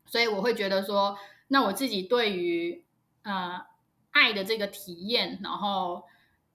[0.04, 2.84] 所以我会觉得说，那我自己对于
[3.22, 3.64] 呃
[4.10, 6.06] 爱的这个体验，然后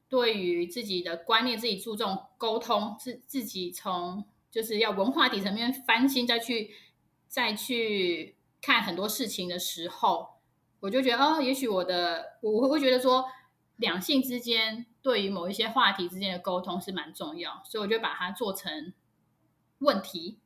[0.09, 6.71] 对于自己的观念，自己注重沟通，自自己从就是要文化底层面翻新，再去
[7.29, 10.35] 再去看很多事情的时候。
[10.79, 13.25] 我就觉得哦，也许我的我会会觉得说，
[13.77, 18.93] 两性之间对于某一些话题之间的沟通是蛮重要，所以我就把它做成
[19.79, 20.39] 问题。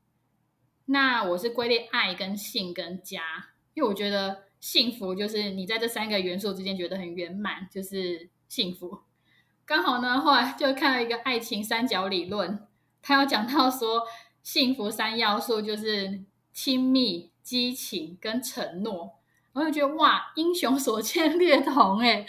[0.86, 9.00] 那我是归类爱跟性跟家，因为我觉得幸福就是你在这三个元素之间觉得很圆满，就是幸福。
[9.65, 12.67] 刚好呢，后来就看了一个爱情三角理论，
[13.02, 14.04] 他有讲到说，
[14.44, 19.21] 幸福三要素就是亲密、激情跟承诺。
[19.54, 22.26] 我就觉得哇，英雄所见略同哎。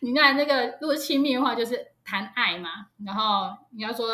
[0.00, 4.08] 你看那个，如果亲密的话，就是谈爱嘛；然后你要说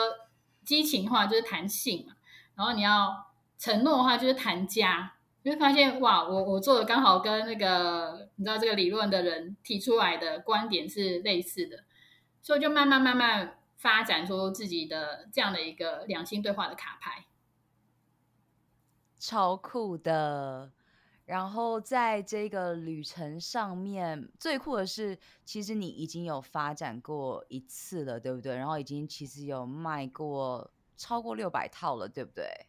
[0.65, 2.15] 激情的话，就是谈性嘛；
[2.55, 3.27] 然后你要
[3.59, 5.15] 承诺的话，就是谈家。
[5.45, 11.83] 就会发现哇，我我做的刚好跟那个你知道这个理论的人提出来的观点是类似的，
[12.41, 17.25] 所以就慢慢慢慢发展出自己的这样的一个两性对话的卡牌，
[19.19, 20.71] 超酷的。
[21.33, 28.55] 然后在这个旅程上面，最酷的是，其实你已经有发展过一次了，对不对？
[28.55, 32.67] 然后已经其实有卖过超过六百套了，对不对？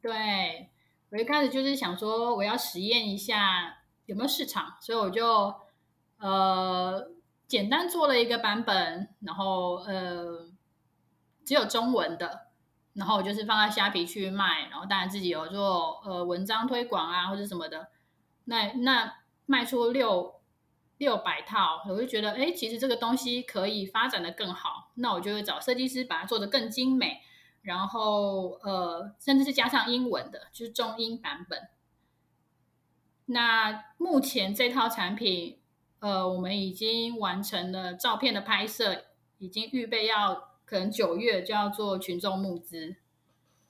[0.00, 0.70] 对。
[1.10, 5.52] 我一开始就是想说，我要实验一下有没有市场，所以我就
[6.18, 7.10] 呃
[7.48, 10.48] 简单做了一个版本，然后呃
[11.44, 12.46] 只有中文的，
[12.92, 17.88] 然后我就是放在虾皮去卖，然后当然自己有做呃文章推广啊或者什么的，
[18.46, 20.40] 那那卖出六
[20.96, 27.20] 六百套，我就觉得哎，其实这个东西可以发展的更好，那我就会找设计师把它做的更精美。
[27.62, 31.68] 然后，呃，甚至是加上英文的，就是中英版本。
[33.24, 35.58] 那目前这套产品，
[35.98, 39.06] 呃，我们已经完成了照片的拍摄，
[39.38, 42.98] 已经预备要可能九月就要做群众募资，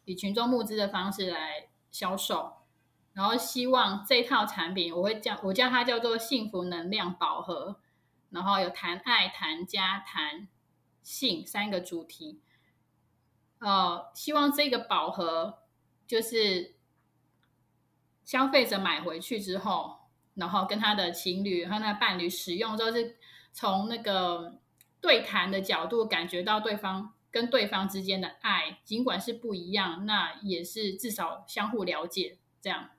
[0.05, 2.56] 以群众募资的方式来销售。
[3.17, 7.81] 然后希望这套产品，我会叫我叫它叫做幸福能量宝盒，
[8.29, 10.47] 然后有谈爱、谈家、谈
[11.03, 12.43] 性三个主题。
[13.61, 15.61] 呃，希望这个宝盒
[16.07, 16.75] 就是
[18.23, 20.01] 消费者买回去之后，
[20.35, 23.17] 然后跟他的情侣和他伴侣使用之后，是
[23.55, 24.61] 从那个
[25.01, 32.91] 对谈的角度感觉到对方跟对方之间的爱，尽管是不一样，那也是至少相互了解这样。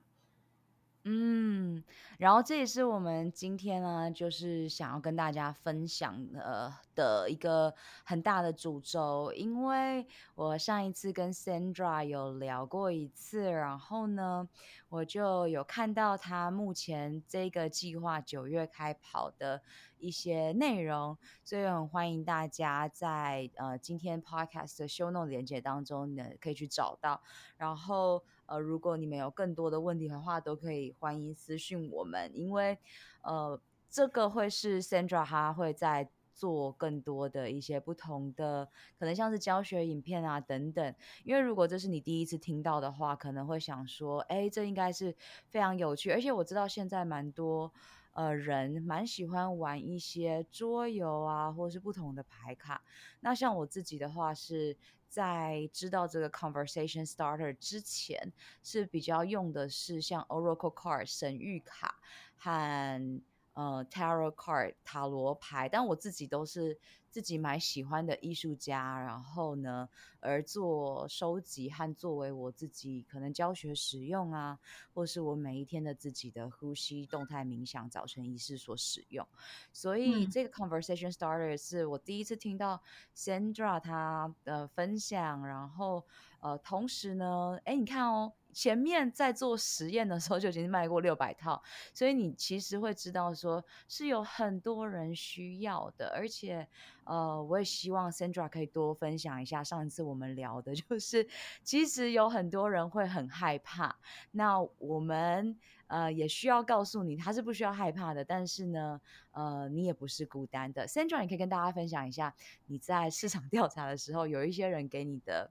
[1.10, 1.84] 嗯。
[2.18, 14.50] 然后这也是我们今天呢，就是想要跟大家分享的的一个很大的主轴，因为我上一次跟 Sandra 有聊过一次，然后呢，
[14.90, 19.62] 我就有看到他目前这个计划九月开跑的
[20.00, 27.22] 一些内容，所以很欢迎大家在呃今天 Podcast 的 Show Note 连接当中呢可以去找到，
[27.58, 28.24] 然后。
[28.48, 32.78] 呃，如果你们有更多的问题的话，都可以欢迎私讯我们，因为
[33.22, 40.96] 呃，这个会是 Sandra 她会在做更多的一些不同的，可能像是教学影片啊等等。
[41.24, 45.16] 因为如果这是你第一次听到的话，可能会想说，哎，这应该是
[45.50, 47.74] 非常有趣，而且我知道现在蛮多
[48.14, 52.84] 呃人蛮喜欢玩一些桌游啊，或是不同的牌卡。
[53.20, 54.78] 那像我自己的话是。
[55.08, 58.32] 在知道这个 conversation starter 之前，
[58.64, 62.00] 是比较用的是像 Oracle card 神谕卡
[62.36, 63.22] 和
[63.54, 66.78] 呃 Tarot card 塔罗牌，但我自己都是。
[67.10, 69.90] 自己买喜欢的艺术家，然后呢，
[70.20, 74.60] 而做收集和作为我自己可能教学使用啊，
[74.94, 79.28] 或是我每一天的自己的呼吸动态冥想早晨仪式所使用。
[79.74, 82.82] 所以这个 conversation starter 是我第一次听到
[83.16, 86.06] Sandra 她的分享，然后
[86.40, 88.34] 呃，同时呢，哎，你看哦。
[88.54, 91.62] 前面在做实验的时候就已经卖过六百套，
[91.94, 96.68] 所以你其实会知道说是有很多人需要的，而且
[97.08, 101.28] 呃，我也希望 Sandra 可以多分享一下上一次我们聊的， 就是
[101.64, 103.98] 其实有很多人会很害怕，
[104.32, 110.88] 那我们呃也需要告诉你，他是不需要害怕的，但是呢，呃，你也不是孤单的。
[110.88, 115.50] Sandra，你可以跟大家分享一下你在市场 调查的时候，有一些人给你的。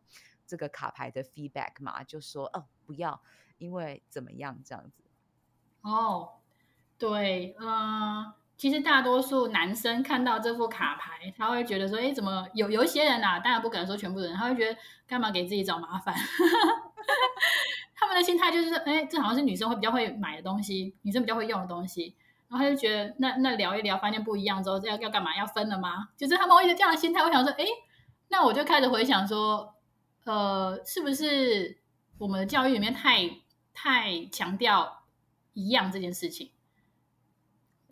[0.48, 3.20] 这个卡牌的 feedback 嘛，就说哦，不要，
[3.58, 5.02] 因为怎么样这样子。
[5.80, 6.34] 哦，
[6.96, 16.14] 对，嗯、其实大多数男生看到这副卡牌，他会觉得说，哎，怎么有有一些人啊，当然不可能说全部的人，他会觉得干嘛给自己找麻烦？
[17.94, 22.14] 他们的心态就是，哎，这好像是女生会比较会买的东西，女生比较会用的东西，
[22.48, 25.36] 然后他就觉得，那那聊一聊，发现不一样之后，要要干嘛？
[25.36, 26.08] 要分了吗？
[26.16, 27.22] 就是他们会有这样的心态。
[27.22, 27.64] 我想说，哎，
[28.28, 29.72] 那我就开始回想说。
[30.24, 31.78] 呃，是不是
[32.18, 33.30] 我们的教育里面太
[33.72, 35.04] 太强调
[35.52, 36.50] 一样这件事情？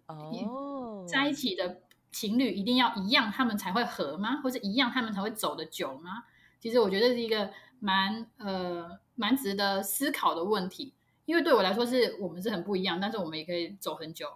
[0.06, 4.40] 哦，在一起的情侣一定要一样，他们才会合吗？
[4.42, 6.24] 或者一样，他们才会走得久吗？
[6.60, 10.94] 其实我觉得是一个蛮呃蛮值得思考的问题，
[11.24, 14.28] 因为对我来说是我们是很不一样，但是我们也可以走很久。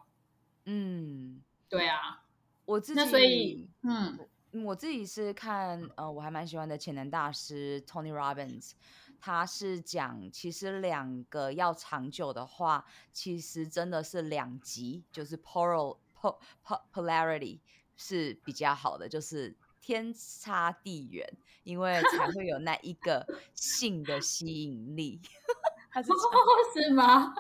[0.65, 2.25] 嗯，对啊，
[2.65, 4.19] 我自己那所以嗯。
[4.65, 8.73] 我自己是看，呃，我还蛮喜欢的潜能大师 Tony Robbins，
[9.21, 17.61] 他是讲，其实两个要长久的话，其实真的是两极，就是 polar po, po, polarity
[17.97, 21.27] 是比较好的，就是天差地远，
[21.65, 25.21] 因为才会有那一个性的吸引力。
[25.91, 26.09] 他是，
[26.83, 27.35] 是吗？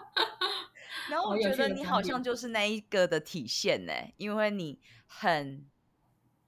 [1.11, 5.67] 然后我觉得你好像就是那一个的体现呢，因为你很。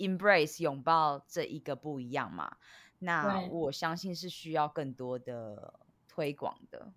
[0.01, 2.57] Embrace 拥抱这一个不一样嘛？
[3.01, 5.75] 那我相信是需要更多的
[6.09, 6.93] 推广的。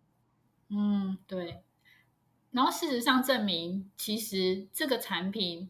[0.69, 1.63] 嗯，对。
[2.51, 5.69] 然后事实上证明，其实这个产品，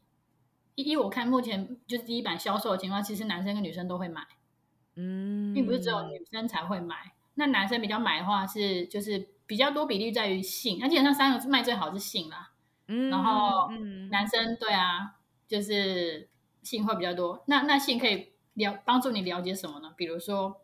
[0.75, 4.27] 依我看目前就是第一版销售的情况，其实男生跟女生都会买。
[4.95, 7.13] 嗯，并不是只有女生才会买。
[7.35, 12.51] 那男生比较买的话是，是就是比较多比例在于性，那基本上三个卖最好是性啦。
[12.87, 13.71] 嗯，然后
[14.11, 15.15] 男生对啊，
[15.47, 16.27] 就是。
[16.63, 19.93] 性会比较多，那那性可以了帮助你了解什么呢？
[19.97, 20.61] 比如说，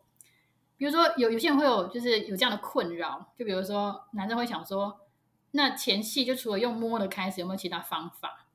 [0.76, 5.00] 比如说有有些人会有就是有这样的困扰，就比如说男生会想说，
[5.52, 8.46] 那前戏就除了用摸的开始，有没有其他方法？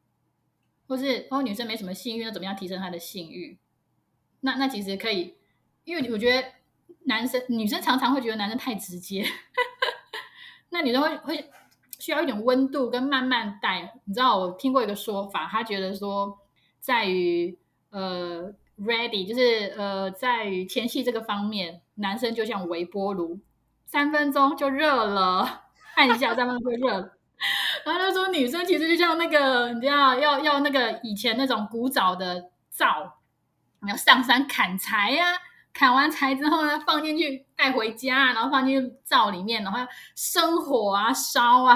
[0.87, 3.57] 或是哦女生没什么性欲，那怎么样提升她的性欲？
[4.41, 5.35] 那那其实可以，
[5.83, 6.47] 因为我觉得
[7.05, 9.25] 男生女生常常会觉得男生太直接，
[10.69, 11.51] 那女生会会
[11.99, 13.99] 需要一点温度跟慢慢带。
[14.05, 16.39] 你知道我听过一个说法，他觉得说。
[16.85, 17.57] 在于
[17.89, 23.39] 呃，ready 就是呃，在于前戏这个方面，男生就像微波炉，
[23.85, 25.63] 三分钟就热了，
[25.95, 27.11] 按一下三分钟就热了。
[27.85, 33.19] 然后他说，女生其实就像那个，你知道，要要那个以前那种古早的灶，
[33.81, 35.37] 你要上山砍柴呀、啊，
[35.73, 39.79] 砍完柴之后呢，放进去带回家，然后放进去灶里面，然后
[40.15, 41.75] 生火啊，烧啊，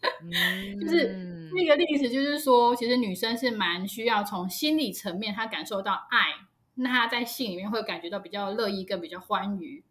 [0.80, 1.26] 就是。
[1.50, 6.26] 那个例子就是说，其实女生是蛮需要从心理层面，她感受到爱，
[6.74, 9.82] 那她在性里面会感觉到比较乐意，跟比较欢愉。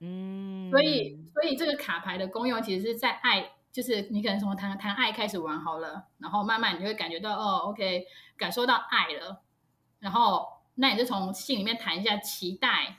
[0.00, 8.04] 嗯，所以，所以这个卡牌的功用，其实是在爱，就是你可能从谈谈爱开始玩好了，然后慢慢你就会感觉到哦，OK，
[8.36, 9.42] 感受到爱了，
[10.00, 10.44] 然后
[10.74, 12.96] 那你就从性里面谈一下期待，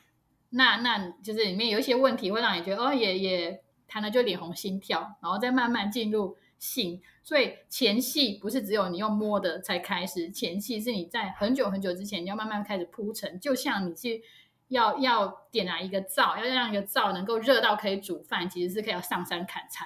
[0.51, 6.37] 那那就是里面有一些问题会让你觉得哦，也也谈了就脸红心跳，然后再慢慢进入。
[6.59, 14.23] 性，所以前戏不是只有你用摸的才开始，前戏是你在很久很久之前，你要慢慢开始铺陈，就像你去
[14.69, 19.85] 要要点燃一个灶，要让一个灶能够热到可以煮饭，其实是可以要上山砍柴。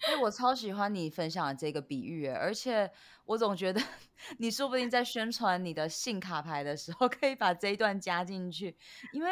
[0.08, 2.90] 哎，我超喜欢你分享的这个比喻，而且
[3.24, 3.80] 我总觉得
[4.38, 8.76] 你说不定在宣传你的性卡牌的时候，可以把这一段加进去，
[9.12, 9.30] 因为。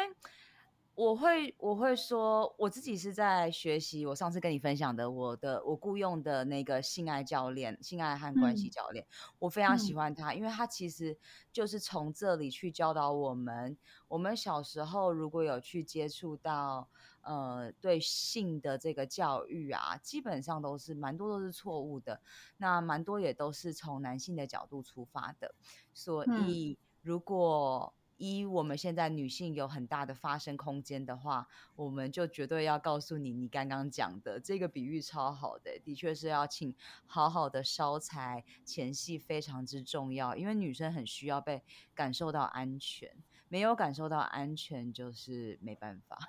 [0.99, 4.05] 我会我会说，我自己是在学习。
[4.05, 9.07] 我上次跟你分享的，我的我雇佣的那个性爱教练、性爱和关系教练，嗯、
[9.39, 11.17] 我非常喜欢他，嗯、因为他其实
[11.53, 13.77] 就是从这里去教导我们。
[14.09, 16.89] 我们小时候如果有去接触到
[17.21, 22.19] 呃对性的这个教育啊，基本上都是蛮多都是错误的，
[22.57, 25.55] 那蛮多也都是从男性的角度出发的。
[25.93, 36.75] 所以如果一，我们现在女性有很大的发声空间的话，我们就绝对要告诉你，你刚刚讲的这个比喻超好的，的确是要请
[37.07, 41.63] 好好的烧柴，前戏非常之重要，因为女生很需要被
[41.95, 43.11] 感受到安全，
[43.47, 46.19] 没有感受到安全就是没办法。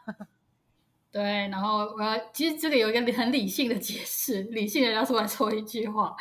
[1.13, 6.15] 对，然后我要其实这个有一个很理性的解释，理性的要出来说一句话，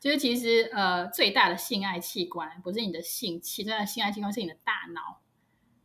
[0.00, 5.20] 就是其实呃最大的性爱器官不是你的性器，最大的性爱器官是你的大脑。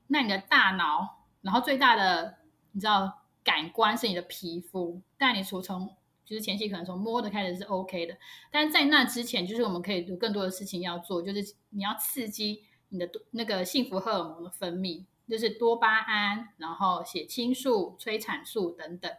[0.07, 2.37] 那你的大脑，然后最大的
[2.73, 8.15] 你知道感官是你的皮肤，但你从从就是前期可能从摸的开始是 OK 的，
[8.51, 15.05] 但是在那之前，就是我们可以有更多的事情要做，就是你要刺激你的那个幸福荷尔蒙的分泌。
[15.27, 19.11] 就是多巴胺，然后血清素、催产素等等。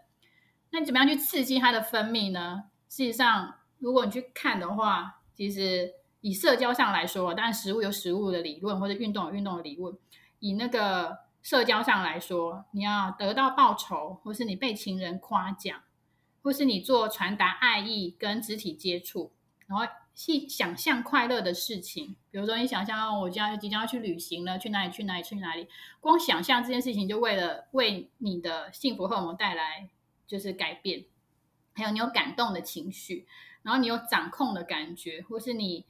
[0.70, 2.64] 那你怎么样去刺激它的分泌呢？
[2.88, 9.96] 事实上，如果你去看的话，其实以社交上来说，当然食物有食物的理论，或者运动有运动的理论。
[10.40, 15.80] 以那个社交上来说，你要得到报酬，或是你被情人夸奖，
[16.42, 19.32] 或是你做传达爱意跟肢体接触，
[19.66, 19.86] 然后。
[20.14, 24.90] 去想象快乐的事情，比如说你想象我将即将要去旅行了，去哪里？
[24.92, 25.22] 去哪里？
[25.22, 25.66] 去哪里？
[26.00, 29.88] 光想象这件事情，就为了为你的幸福荷尔蒙带来
[30.26, 31.04] 就是改变。
[31.74, 33.26] 还有你有感动的情绪，
[33.62, 35.86] 然后你有掌控的感觉，或是你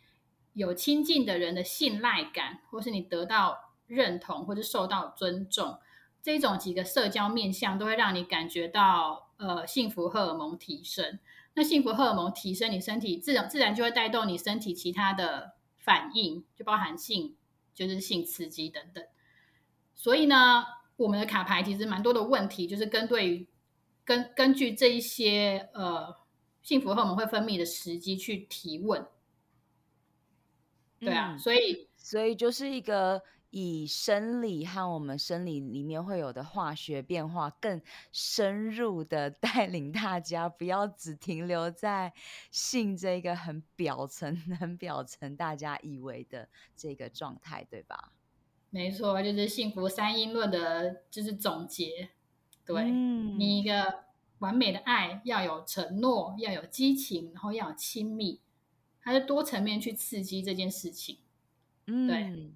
[0.52, 5.80] 有亲近的人的信赖感，或是你得到认同或是受到尊重，
[6.22, 11.18] 这种几个社交面向都会让你感觉到呃幸福荷尔蒙提升。
[11.55, 17.36] 那幸福荷尔蒙提升，你身体自然自然就会带动你身体其他的反应，就包含性
[17.74, 19.05] 就是性刺激等等。
[19.94, 20.64] 所以呢，
[20.96, 23.46] 我们的卡牌其实蛮多的问题，就是根对于
[24.05, 26.16] 根根据这一些呃
[26.62, 29.07] 幸福荷尔蒙会分泌的时机去提问。
[31.00, 33.22] 对啊，嗯、所以所以就是一个。
[33.53, 37.80] 以生理和我们生理里面会有的化学变化更
[38.11, 42.12] 深入的 带领大家，不要只停留在
[42.50, 48.12] 性这个很表层、 很表层大家以为的这个状态，对吧？
[48.70, 52.09] 没错，就是幸福三因论的，就是总结。
[52.64, 54.05] 对，嗯、你一个
[54.38, 58.40] 完美的爱要有承诺，要有激情，然后要有亲密，
[59.03, 61.18] 它是多层面去刺激这件事情。
[61.86, 62.53] 嗯，对。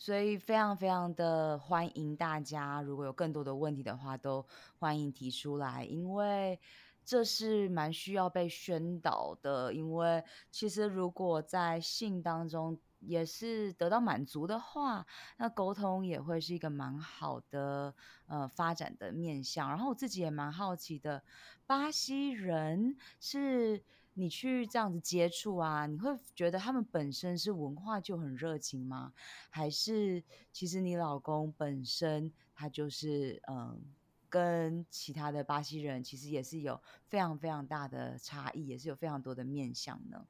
[0.00, 4.46] 所以非常非常的欢迎大家，如果有更多的问题的话，都
[4.78, 6.60] 欢迎提出来，因为
[7.04, 9.74] 这是蛮需要被宣导的。
[9.74, 10.22] 因为
[10.52, 15.04] 其实如果在性当中也是得到满足的话，
[15.36, 17.92] 那沟通也会是一个蛮好的
[18.28, 19.68] 呃发展的面向。
[19.68, 21.24] 然后我自己也蛮好奇的，
[21.66, 23.82] 巴西人是。
[24.18, 29.12] 你去这样子接触啊，你会觉得他们本身是文化就很热情吗？
[29.48, 33.80] 还是其实你老公本身他就是嗯，
[34.28, 40.26] 跟其他的巴西人其实也是有非常非常大的差异，也是有非常多的面向呢？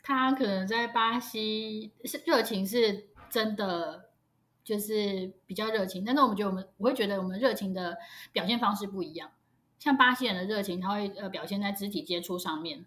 [0.00, 4.10] 他可能在巴西是热情是真的，
[4.62, 7.98] 就是比较热情，但是我们觉得我们我会觉得我们热情的
[8.32, 9.32] 表现方式不一样。
[9.78, 12.84] 像巴西人的热情，他会呃表现在肢体接触上面。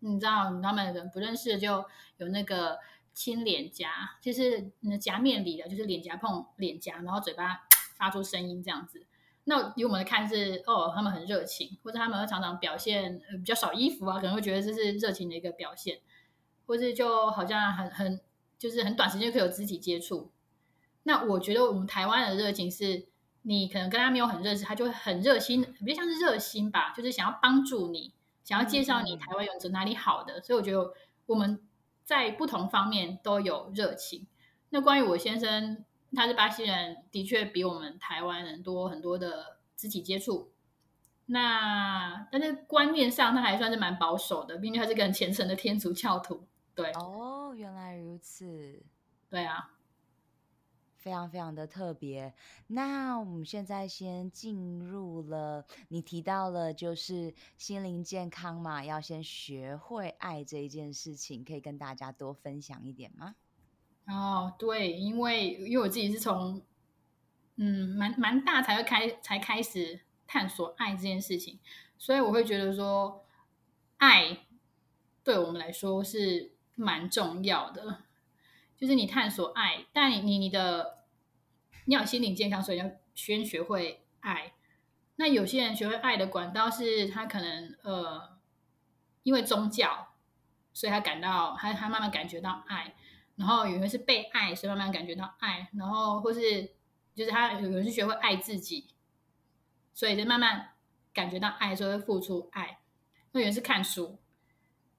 [0.00, 1.84] 你知道，他们人不认识就
[2.18, 2.78] 有那个
[3.14, 4.70] 亲脸颊，就是
[5.00, 7.62] 颊面里的，就是脸颊碰脸颊，然后嘴巴
[7.96, 9.06] 发出声音这样子。
[9.44, 16.00] 那以我们来看是哦，他们很热情，或者他们会常常表现比较少衣服啊，可能会觉得这是热情的一个表现，
[16.66, 18.20] 或是就好像很很
[18.58, 20.30] 就是很短时间就可以有肢体接触。
[21.04, 23.06] 那我觉得我们台湾的热情是。
[23.46, 30.38] 你可能跟他没有很认识，他就会很热心，比较像是热心吧，就是想要帮助你，想要介绍你台湾有着哪里好的。
[30.38, 30.94] 嗯、所以我觉得
[31.26, 31.60] 我们
[32.04, 34.26] 在不同方面都有热情。
[34.70, 35.84] 那关于我先生，
[36.16, 40.50] 他是巴西人，的确比我们台湾人多很多的肢体接触。
[41.26, 46.46] 那但是观念上他还算是蛮保守的，毕竟他是个很虔诚的天主教徒。
[46.74, 48.82] 对，哦，原来如此。
[49.28, 49.73] 对啊。
[51.04, 52.32] 非常非常的特别。
[52.68, 63.34] 那我们现在先进入了，你提到了就是心灵健康嘛，要先学会爱这一件事情，可以跟大家多分享一点吗？
[64.06, 66.62] 哦，对，因为因为我自己是从
[67.56, 71.58] 嗯蛮蛮大才会开才开始探索爱这件事情，
[71.98, 73.26] 所以我会觉得说
[73.98, 74.46] 爱
[75.22, 78.04] 对我们来说是蛮重要的。
[78.76, 80.93] 就是你探索爱，但你你你的
[81.84, 84.52] 你要心灵健康，所以要先学会爱。
[85.16, 88.38] 那有些人学会爱的管道是他可能呃，
[89.22, 90.14] 因为宗教，
[90.72, 92.94] 所以他感到他他慢慢感觉到爱。
[93.36, 95.68] 然后有人是被爱，所以慢慢感觉到爱。
[95.74, 96.70] 然后或是
[97.14, 98.88] 就是他有人是学会爱自己，
[99.92, 100.70] 所以就慢慢
[101.12, 102.78] 感觉到爱，所以会付出爱。
[103.32, 104.18] 那有人是看书，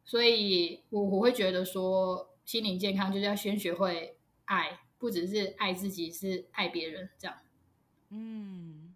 [0.04, 2.32] 所以我我会觉得说。
[2.46, 7.38] 心灵健康就是要先学会爱，不只是爱自己，是爱别人这样。
[8.10, 8.96] 嗯，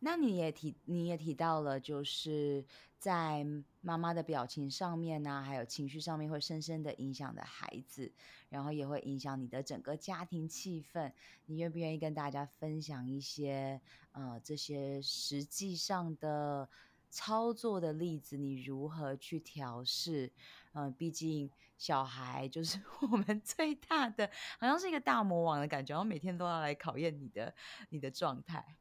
[0.00, 2.64] 那你也提，你也提到了，就是
[2.98, 3.46] 在
[3.82, 8.10] 妈妈的表情上面呢、啊，还有情绪上面，会深深的影响的孩子，
[8.48, 11.12] 然后也会影响你的整个家庭气氛。
[11.44, 16.68] 你愿不愿意跟大家分享一些呃这些实际上的
[17.10, 18.36] 操作的例子？
[18.36, 20.32] 你如何去调试？
[20.72, 22.78] 嗯，毕竟小孩就是
[23.10, 24.30] 我们最大的，
[24.60, 27.54] 好像是一个大魔王的感觉，然后每天都要来考验你的
[27.88, 28.76] 你的状态。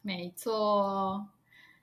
[0.00, 1.28] 没错，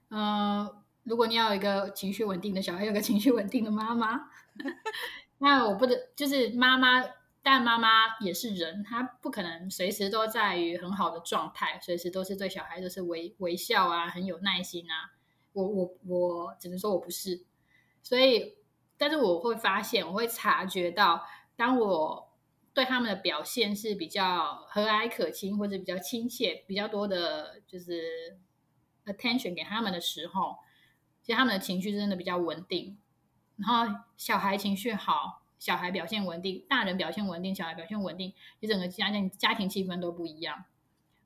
[0.10, 4.30] 嗯，如果你要有一个情绪稳定的小孩，有个情绪稳定的妈妈，
[5.40, 7.04] 那我不得就是妈妈，
[7.44, 15.12] 但妈妈也是人，她不可能随时都在于很好的状态，随时都是对小孩都是微微笑啊，很有耐心啊。
[15.56, 17.46] 我我我只能说我不是，
[18.04, 18.58] 所以。
[18.98, 21.22] 但是我会发现，我会察觉到，
[21.58, 22.32] 当我
[22.74, 28.40] 对他们的表现是比较和蔼可亲，或者比较亲切，比较多的，就是
[29.06, 30.56] attention 给他们的时候，
[31.22, 32.98] 其实他们的情绪真的比较稳定。
[33.58, 40.64] 然后小孩情绪好，小孩表现稳定，大人表现稳定，小孩表现稳定，你整个家庭家庭气氛都不一样。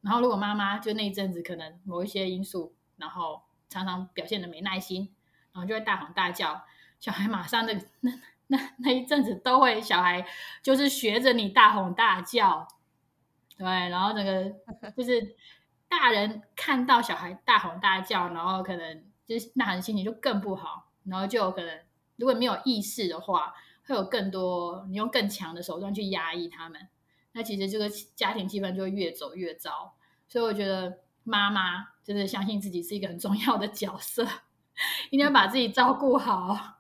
[0.02, 5.14] 然后如果妈妈就那一阵子可能某一些因素，然后常常表现的没耐心，
[5.54, 6.64] 然后就会大吼大叫。
[7.00, 8.12] 小孩马上那那
[8.48, 10.26] 那那一阵子都会小孩
[10.62, 12.68] 就是学着你大吼大叫，
[13.58, 14.52] 对，然后整个
[14.98, 15.36] 就是
[15.88, 21.80] 大人看到小孩大吼大叫，然后可能就是那人心情就更不好，然后就有可能
[22.18, 23.54] 如果没有意识的话，
[23.86, 26.90] 会有更多你用更强的手段去压抑他们，
[27.32, 29.94] 那其实这个家庭气氛就会越走越糟。
[30.28, 31.00] 所以我觉得
[31.30, 34.28] 妈妈就是相信自己是一个很重要的角色，
[35.12, 36.80] 一定要把自己照顾好，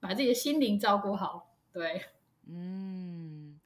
[0.00, 1.54] 把自己的心灵照顾好。
[1.72, 2.04] 对，
[2.46, 3.58] 嗯，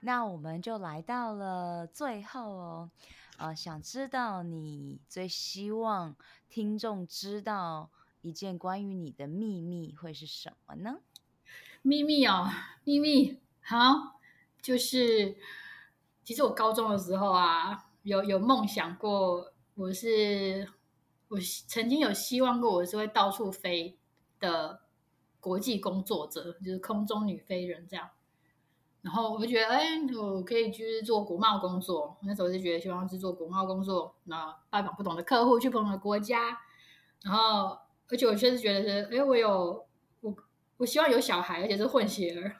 [0.00, 2.90] 那我们就来到了最后哦，
[3.38, 6.14] 呃，想知道你最希望
[6.50, 7.88] 听众知道
[8.20, 10.98] 一件关于你的秘密会是什么呢？
[11.80, 12.50] 秘密哦，
[12.84, 14.20] 秘密，好，
[14.60, 15.38] 就是
[16.22, 17.86] 其实我高中的时候啊。
[18.02, 20.68] 有有梦想过，我是
[21.28, 23.96] 我曾经有希望过，我是会到处飞
[24.38, 24.82] 的
[25.40, 28.10] 国际工作者，就是空中女飞人这样。
[29.00, 29.86] 然后我就觉得，哎，
[30.18, 32.18] 我可以去做国贸工作。
[32.24, 36.58] 那时候就觉得希望是做国贸工作，那拜访不同的客户，去不同的国家。
[37.22, 37.78] 然后，
[38.08, 39.86] 而且我确实觉得是，哎，我有
[40.20, 40.36] 我
[40.76, 42.54] 我希望有小孩，而且是混血儿。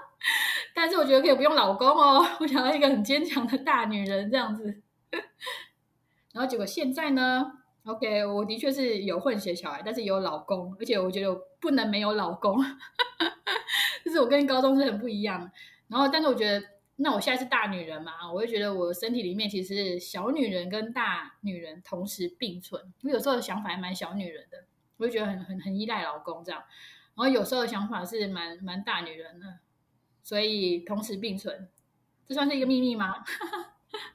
[0.74, 4.80] 但是我觉得可以不用老公哦，我想要一个很坚强的大女人这样子。
[6.34, 7.50] 然后结果现在呢
[7.84, 12.58] ？OK，我的确是有混血小孩，但是有老公，而且我觉得我不能没有老公，
[14.04, 15.50] 就是我跟高中是很不一样。
[15.86, 16.66] 然后，但是我觉得，
[16.96, 22.92] 那我现在是大女人嘛，我会觉得我身体里面其实小女人跟大女人同时并存。
[23.04, 24.64] 我有时候的想法还蛮小女人的，
[24.96, 26.60] 我就觉得很很很依赖老公这样。
[27.14, 29.58] 然后有时候的想法是蛮蛮大女人的。
[30.22, 31.68] 所以同时并存，
[32.26, 33.16] 这算是一个秘密吗？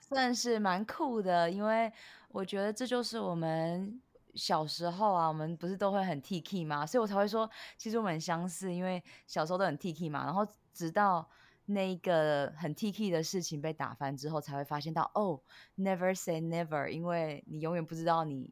[0.09, 1.91] 算是蛮酷的，因为
[2.29, 4.01] 我觉得这就是我们
[4.33, 6.85] 小时候啊，我们不是都会很 T K 吗？
[6.85, 10.25] 所以我才会说，其实我们很相似，因为小时候都很 T K 嘛。
[10.25, 11.29] 然后直到
[11.65, 15.39] 那个很 T K 的事情被打翻之后，才会发现到哦
[15.77, 18.51] ，Never say never，因为你永远不知道你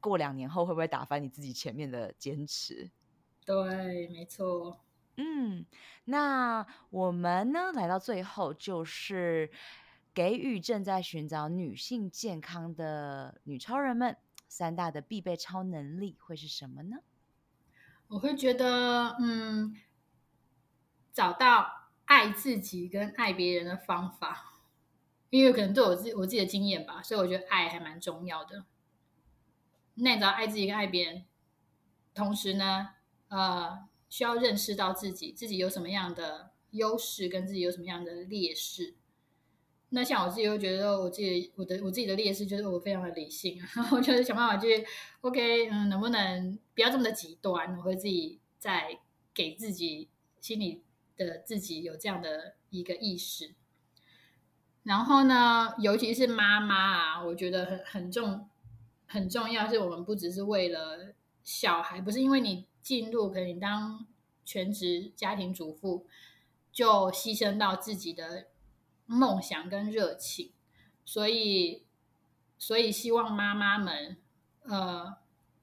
[0.00, 2.90] 过两年后会不会打翻你自己前面的坚持。
[3.46, 4.80] 对，没错。
[5.16, 5.66] 嗯，
[6.04, 9.50] 那我们呢，来到最后，就是
[10.18, 14.16] 给予正在寻找女性健康的女超人们
[14.48, 16.96] 三大的必备超能力会是什么呢？
[18.08, 19.76] 我会觉得，嗯，
[21.12, 24.64] 找到爱自己跟爱别人的方法，
[25.30, 28.64] 因为可能对我自己我自己的经验吧，所以我觉得爱还蛮重要的。
[29.94, 31.24] 那你只要爱自己跟爱别人，
[32.12, 32.88] 同时呢，
[33.28, 33.86] 呃。
[34.08, 38.96] 需要认识到自己，自己有什么样的优势，跟自己有什么样的劣势。
[39.90, 44.86] 那像我自己会觉得，我自己我的我自己的劣势就是我非常的理性， 然后就是想办法去
[45.20, 47.76] ，OK，嗯，能不能不要这么的极端？
[47.76, 48.98] 我会自己在
[49.32, 50.08] 给自己
[50.40, 50.82] 心里
[51.16, 53.54] 的自己有这样的一个意识。
[54.82, 58.48] 然后呢，尤其是妈妈啊，我觉得很很重
[59.06, 62.66] 很重要，是我们不只是为了小孩，不是因为你。
[62.80, 64.06] 进入可能你当
[64.46, 66.06] 全职家庭主妇，
[66.72, 68.46] 就牺牲到自己的
[69.08, 70.52] 梦想跟热情，
[71.02, 71.86] 所以，
[72.58, 74.18] 所以希望妈妈们，
[74.64, 75.16] 呃，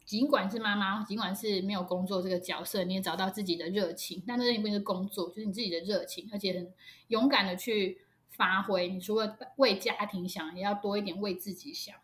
[0.03, 6.73] 尽管是妈妈，尽管是没有工作这个角色，你也找到自己的热情，但这并不是工作，就是你自己的热情，而且很
[7.09, 8.89] 勇敢的去发挥。
[8.89, 11.95] 你除了为家庭想，也要多一点为自己想。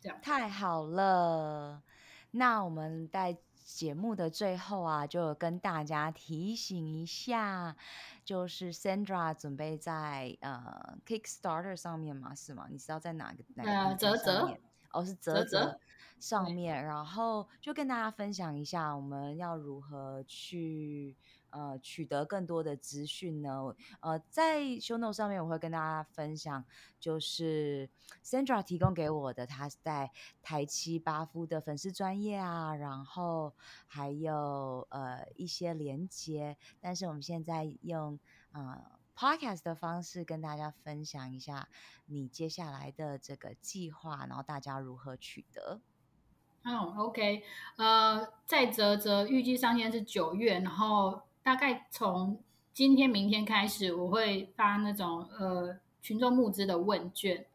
[0.00, 1.84] 这样太好了。
[2.32, 3.38] 那我们在
[3.76, 7.76] 节目的最后啊，就跟大家提醒一下，
[8.24, 12.34] 就是 Sandra 准备在呃 Kickstarter 上面嘛？
[12.34, 12.66] 是吗？
[12.70, 14.60] 你知道在哪个哪个上面？
[14.92, 15.78] 哦，是泽泽
[16.20, 21.16] 上面，然后就跟大家分享一下，我们要如何去。
[21.52, 23.74] 呃，取得更多的资讯呢？
[24.00, 26.64] 呃，在 show note 上面我会跟大家分享，
[26.98, 27.90] 就是
[28.24, 30.10] Sandra 提供给我的，他在
[30.42, 33.52] 台七巴夫的粉丝专业啊，然后
[33.86, 36.56] 还有呃一些连接。
[36.80, 38.18] 但是我们现在用
[38.52, 38.82] 呃
[39.14, 41.68] podcast 的方式跟大家分享一下
[42.06, 45.82] 你接下来的这个计划，然后大家如何取得。
[46.62, 47.42] 嗯，OK，
[47.76, 51.20] 呃，在啧啧预计上线是九月，然后。
[51.42, 52.40] 大概从
[52.72, 57.46] 今天、明天开始，我会发那种呃群众募资的问卷。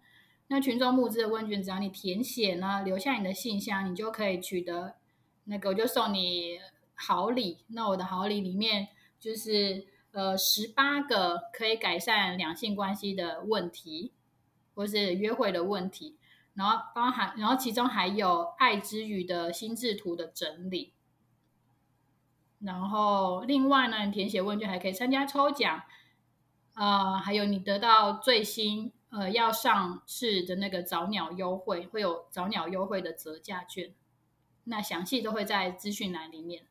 [0.50, 4.96] 那群众募资的问卷，只要你填写呢，留下你的信箱，你就可以取得
[5.46, 6.60] 那个，我就送你
[6.96, 7.60] 好礼。
[7.68, 14.12] 那我的好礼里面就是呃十八个可以改善两性关系的问题，
[14.76, 16.18] 或是约会的问题，
[16.54, 20.94] 然后包含，然后其中还有爱之语的心智图的整理。
[22.60, 25.84] 然后另外呢，填写问卷还可以参加抽奖，
[26.74, 33.94] 呃，还有你得到最新呃要上市的那个早鸟优惠，会有早鸟优惠的折价券。
[34.64, 36.66] 那详细都会在资讯栏里面。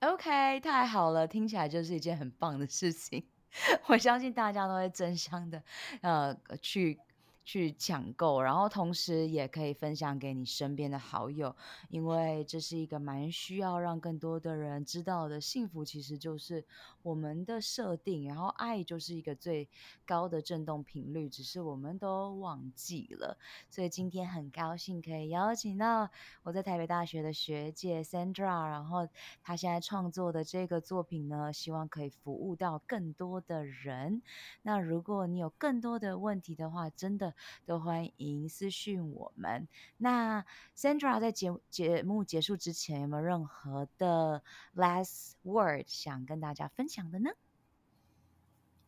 [0.00, 3.24] OK，太好了，听起来就是一件很棒的事情。
[3.86, 5.62] 我相信大家都会争相的
[6.00, 6.98] 呃去。
[7.44, 11.54] 去抢购，然后同时也可以分享给你身边的好友，
[11.90, 15.40] 因为这是一个蛮需要让更多的人知道的。
[15.40, 16.64] 幸福其实就是
[17.02, 19.68] 我们的设定，然后爱就是一个最
[20.06, 23.36] 高的振动频率，只是我们都忘记了。
[23.68, 26.08] 所以今天很高兴可以邀请到
[26.44, 29.08] 我在台北大学的学姐 Sandra，然后
[29.42, 34.22] 她现在创作的这个作品呢，希望可以服务到更多的人。
[34.62, 37.31] 那如果你有更多的问题的话，真的。
[37.66, 39.68] 都欢迎私讯我们。
[39.96, 40.44] 那
[40.76, 44.42] Sandra 在节节目结束之前，有没有任何的
[44.74, 47.30] last word 想跟大家分享的呢？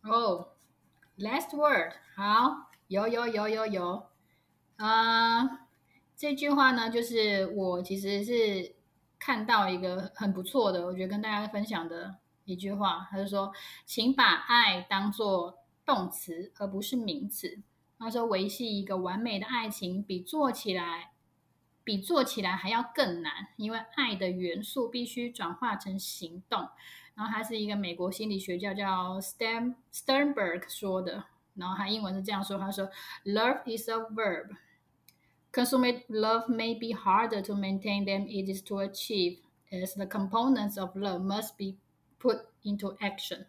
[0.02, 0.56] 哦、
[1.16, 4.06] last word，好，有有有有有。
[4.76, 5.68] 啊、
[6.16, 8.74] 这句话呢，就是我其实是
[9.18, 13.52] 看到一个很不错的，我觉得跟大家分享的一句话，他就说，
[13.86, 17.62] 请把爱当做动词，而不是名词。
[17.98, 21.12] 他说：“维系一个完美的爱情，比做起来
[21.84, 26.68] 比做起来还要更难，因为爱的元素必须转化成行动。”
[27.14, 31.24] 然后他是一个美国心理学家叫 Stan Sternberg 说的。
[31.54, 32.90] 然后他英文是这样说：“他说
[33.24, 34.56] ，Love is a verb.
[35.52, 39.38] Consummate love may be harder to maintain than it is to achieve,
[39.70, 41.78] as the components of love must be
[42.18, 43.46] put into action。”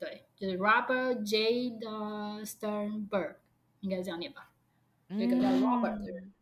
[0.00, 1.70] 对，就是 Robert J.
[1.78, 3.36] 的 Sternberg。
[3.80, 4.50] 应该是这样念吧，
[5.08, 6.32] 那个叫 Robert 的人。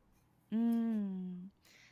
[0.51, 1.51] 嗯，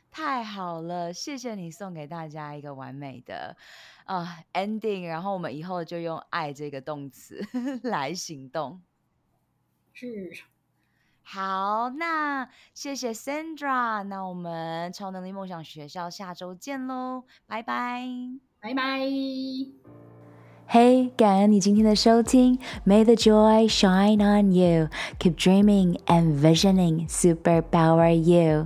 [0.09, 3.57] 太好了，谢谢你送给大家一个完美的
[4.05, 7.45] 啊、uh, ending，然后我们以后就用“爱”这个动词
[7.83, 8.81] 来行动。
[9.93, 10.31] 是，
[11.21, 18.07] 好，那谢谢 Sandra，那我们超能力梦想学校下周见喽，拜拜，
[18.61, 20.14] 拜拜。
[20.67, 22.57] 嘿，感恩你今天的收听。
[22.85, 24.89] May the joy shine on you.
[25.19, 27.05] Keep dreaming and visioning.
[27.07, 28.65] Super power you.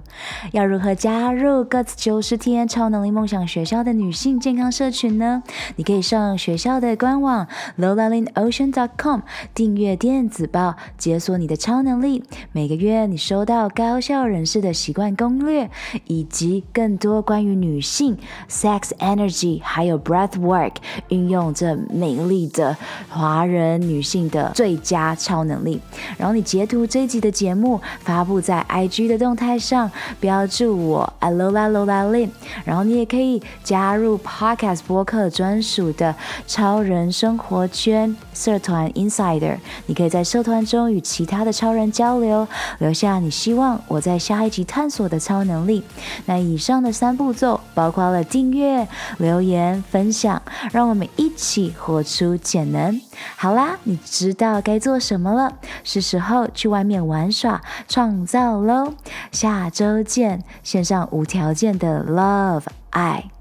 [0.53, 5.43] 要如何加入 Guts 九十天超能力梦想学校的女性健康社群呢？
[5.75, 7.45] 你可以上学校的官网
[7.77, 9.19] lolalinocean.com
[9.53, 12.23] 订阅电子报，解锁你的超能力。
[12.53, 15.69] 每个月你收到高效人士的习惯攻略，
[16.07, 18.17] 以及更多关于女性
[18.49, 20.75] sex energy 还有 breath work
[21.09, 21.77] 运用这。
[21.89, 22.75] 美丽的
[23.09, 25.79] 华人女性的最佳超能力。
[26.17, 32.29] 然后你截图这一集的节目发布在 IG 的动态上，标注我 Alola Lola Lin。
[32.63, 36.15] 然后你也可以加入 Podcast 播客专属的
[36.45, 39.57] 超人生活圈社团 Insider。
[39.87, 45.83] 你可以在社团中与其他的超人交流，留下你希望我在下一集探索的超能力。
[46.25, 48.87] 那以上的三步骤包括了订阅、
[49.17, 51.73] 留言、分享，让我们一起。
[51.79, 53.01] 活出潜能，
[53.37, 58.93] 好啦，你知道该做什么了，是时候去外面玩耍、创造喽！
[59.31, 63.31] 下周见，献上无条件的 love 爱。